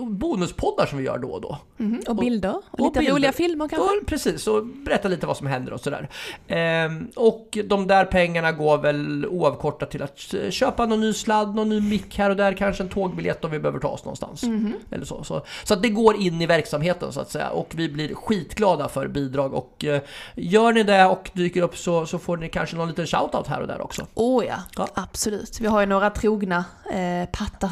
[0.07, 1.59] bonuspoddar som vi gör då och då.
[1.77, 3.15] Mhm, Och bilder, och, och lite bilder.
[3.15, 3.87] roliga filmer kanske?
[3.95, 6.09] Ja, precis, och berätta lite vad som händer och sådär.
[6.49, 11.55] Ehm, och de där pengarna går väl oavkortat till att eh, köpa någon ny sladd,
[11.55, 14.43] någon ny mick här och där, kanske en tågbiljett om vi behöver ta oss någonstans.
[14.43, 14.75] Mhm.
[14.91, 15.25] Eller så.
[15.25, 18.89] Så, så att det går in i verksamheten så att säga och vi blir skitglada
[18.89, 20.01] för bidrag och eh,
[20.35, 23.61] gör ni det och dyker upp så, så får ni kanske någon liten shoutout här
[23.61, 24.07] och där också.
[24.15, 24.89] Åh ja, Ja.
[24.95, 25.61] absolut.
[25.61, 27.71] Vi har ju några trogna eh, pattar.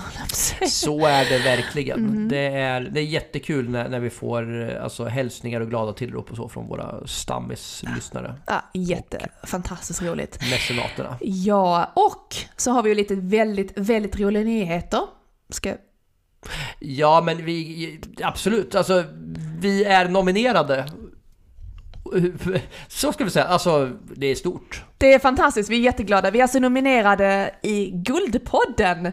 [0.68, 2.00] Så är det verkligen.
[2.00, 2.28] Mhm.
[2.28, 6.30] Det, är, det är jättekul när, när vi får eh, alltså, hälsningar och glada tillrop
[6.30, 8.34] och så från våra stammislyssnare.
[8.46, 10.38] Ja, jätte, fantastiskt roligt.
[10.50, 11.18] Mecenaterna.
[11.20, 15.00] Ja, och så har vi ju lite väldigt, väldigt roliga nyheter.
[15.50, 15.74] Ska,
[16.78, 18.00] Ja, men vi...
[18.22, 18.74] Absolut.
[18.74, 19.04] Alltså,
[19.58, 20.86] vi är nominerade.
[22.88, 23.44] Så ska vi säga.
[23.44, 24.82] Alltså, det är stort.
[24.98, 26.30] det är fantastiskt, vi är jätteglada.
[26.30, 29.12] Vi är alltså nominerade i Guldpodden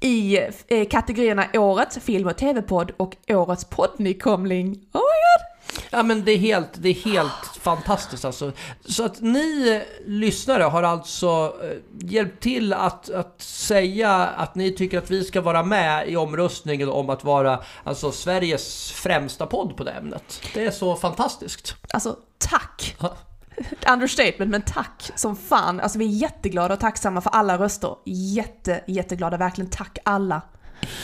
[0.00, 0.38] i
[0.68, 4.68] eh, kategorierna Årets film och tv-podd och Årets poddnykomling.
[4.68, 5.55] Oh my god!
[5.90, 8.52] Ja men det är helt, det är helt fantastiskt alltså.
[8.84, 14.98] Så att ni lyssnare har alltså eh, hjälpt till att, att säga att ni tycker
[14.98, 19.84] att vi ska vara med i omröstningen om att vara alltså Sveriges främsta podd på
[19.84, 20.40] det ämnet.
[20.54, 21.74] Det är så fantastiskt.
[21.92, 22.96] Alltså, tack!
[23.00, 23.16] Ja.
[23.92, 25.80] Understatement, men tack som fan.
[25.80, 27.96] Alltså vi är jätteglada och tacksamma för alla röster.
[28.04, 30.42] Jätte, jätteglada, verkligen tack alla.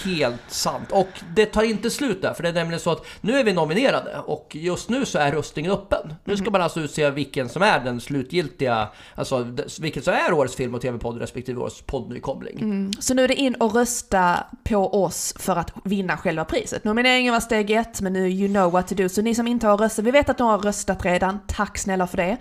[0.05, 0.93] Helt sant.
[0.93, 3.53] Och det tar inte slut där, för det är nämligen så att nu är vi
[3.53, 6.15] nominerade och just nu så är röstningen öppen.
[6.25, 9.47] Nu ska man alltså utse vilken som är den slutgiltiga, alltså
[9.81, 12.91] vilken som är årets film och tv-podd respektive årets poddnykomling.
[12.99, 16.85] Så nu är det in och rösta på oss för att vinna själva priset.
[16.85, 19.09] Nomineringen var steg ett, men nu you know what to do.
[19.09, 22.07] Så ni som inte har röstat, vi vet att några har röstat redan, tack snälla
[22.07, 22.37] för det.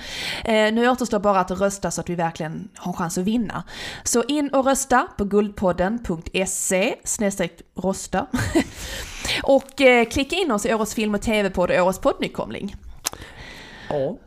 [0.45, 3.64] Eh, nu återstår bara att rösta så att vi verkligen har chans att vinna.
[4.03, 6.95] Så in och rösta på guldpodden.se
[7.51, 8.25] snedstreck rösta.
[9.43, 12.75] och eh, klicka in oss i årets film och tv-podd och årets poddnykomling.
[13.89, 14.17] Ja.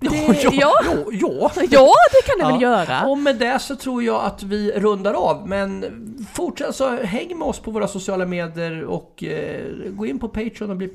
[0.00, 1.04] Det- ja, ja, ja.
[1.12, 1.92] ja, ja.
[2.12, 2.68] Det kan väl Ja.
[2.70, 3.06] göra?
[3.06, 5.48] Och med det så tror jag att vi rundar av.
[5.48, 10.28] Men fortsätt så häng med oss på våra sociala medier och eh, gå in på
[10.28, 10.88] Patreon och bli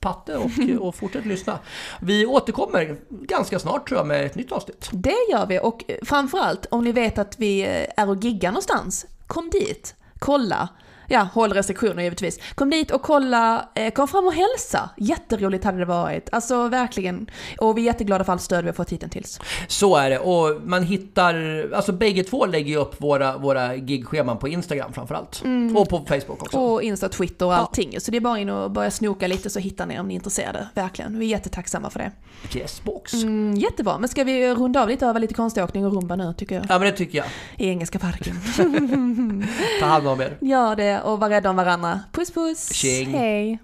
[0.00, 0.50] patte och,
[0.86, 1.58] och fortsätt lyssna.
[2.00, 4.88] Vi återkommer ganska snart tror jag med ett nytt avsnitt.
[4.92, 8.50] Det gör vi och eh, framförallt om ni vet att vi eh, är och giggar
[8.50, 10.68] någonstans, kom dit, kolla.
[11.12, 12.38] Ja, håll restriktioner givetvis.
[12.54, 14.90] Kom dit och kolla, eh, kom fram och hälsa.
[14.96, 16.28] Jätteroligt hade det varit.
[16.32, 17.30] Alltså verkligen.
[17.58, 19.40] Och vi är jätteglada för allt stöd vi har fått hittills.
[19.68, 24.38] Så är det och man hittar, alltså bägge två lägger ju upp våra, våra gigscheman
[24.38, 25.42] på Instagram framförallt.
[25.76, 26.58] Och på Facebook också.
[26.58, 28.00] Och Insta, Twitter och allting.
[28.00, 30.16] Så det är bara in och börja snoka lite så hittar ni om ni är
[30.16, 30.68] intresserade.
[30.74, 31.18] Verkligen.
[31.18, 32.12] Vi är jättetacksamma för det.
[32.58, 33.12] Yes box.
[33.14, 33.98] Mm, jättebra.
[33.98, 36.64] Men ska vi runda av lite över lite konståkning och rumba nu tycker jag.
[36.68, 37.26] Ja men det tycker jag.
[37.56, 38.36] I Engelska parken.
[39.80, 40.38] Ta hand om er.
[40.40, 42.00] Gör det och var rädda om varandra.
[42.12, 42.72] Puss puss.
[42.72, 43.14] Tjing.
[43.14, 43.58] Hej.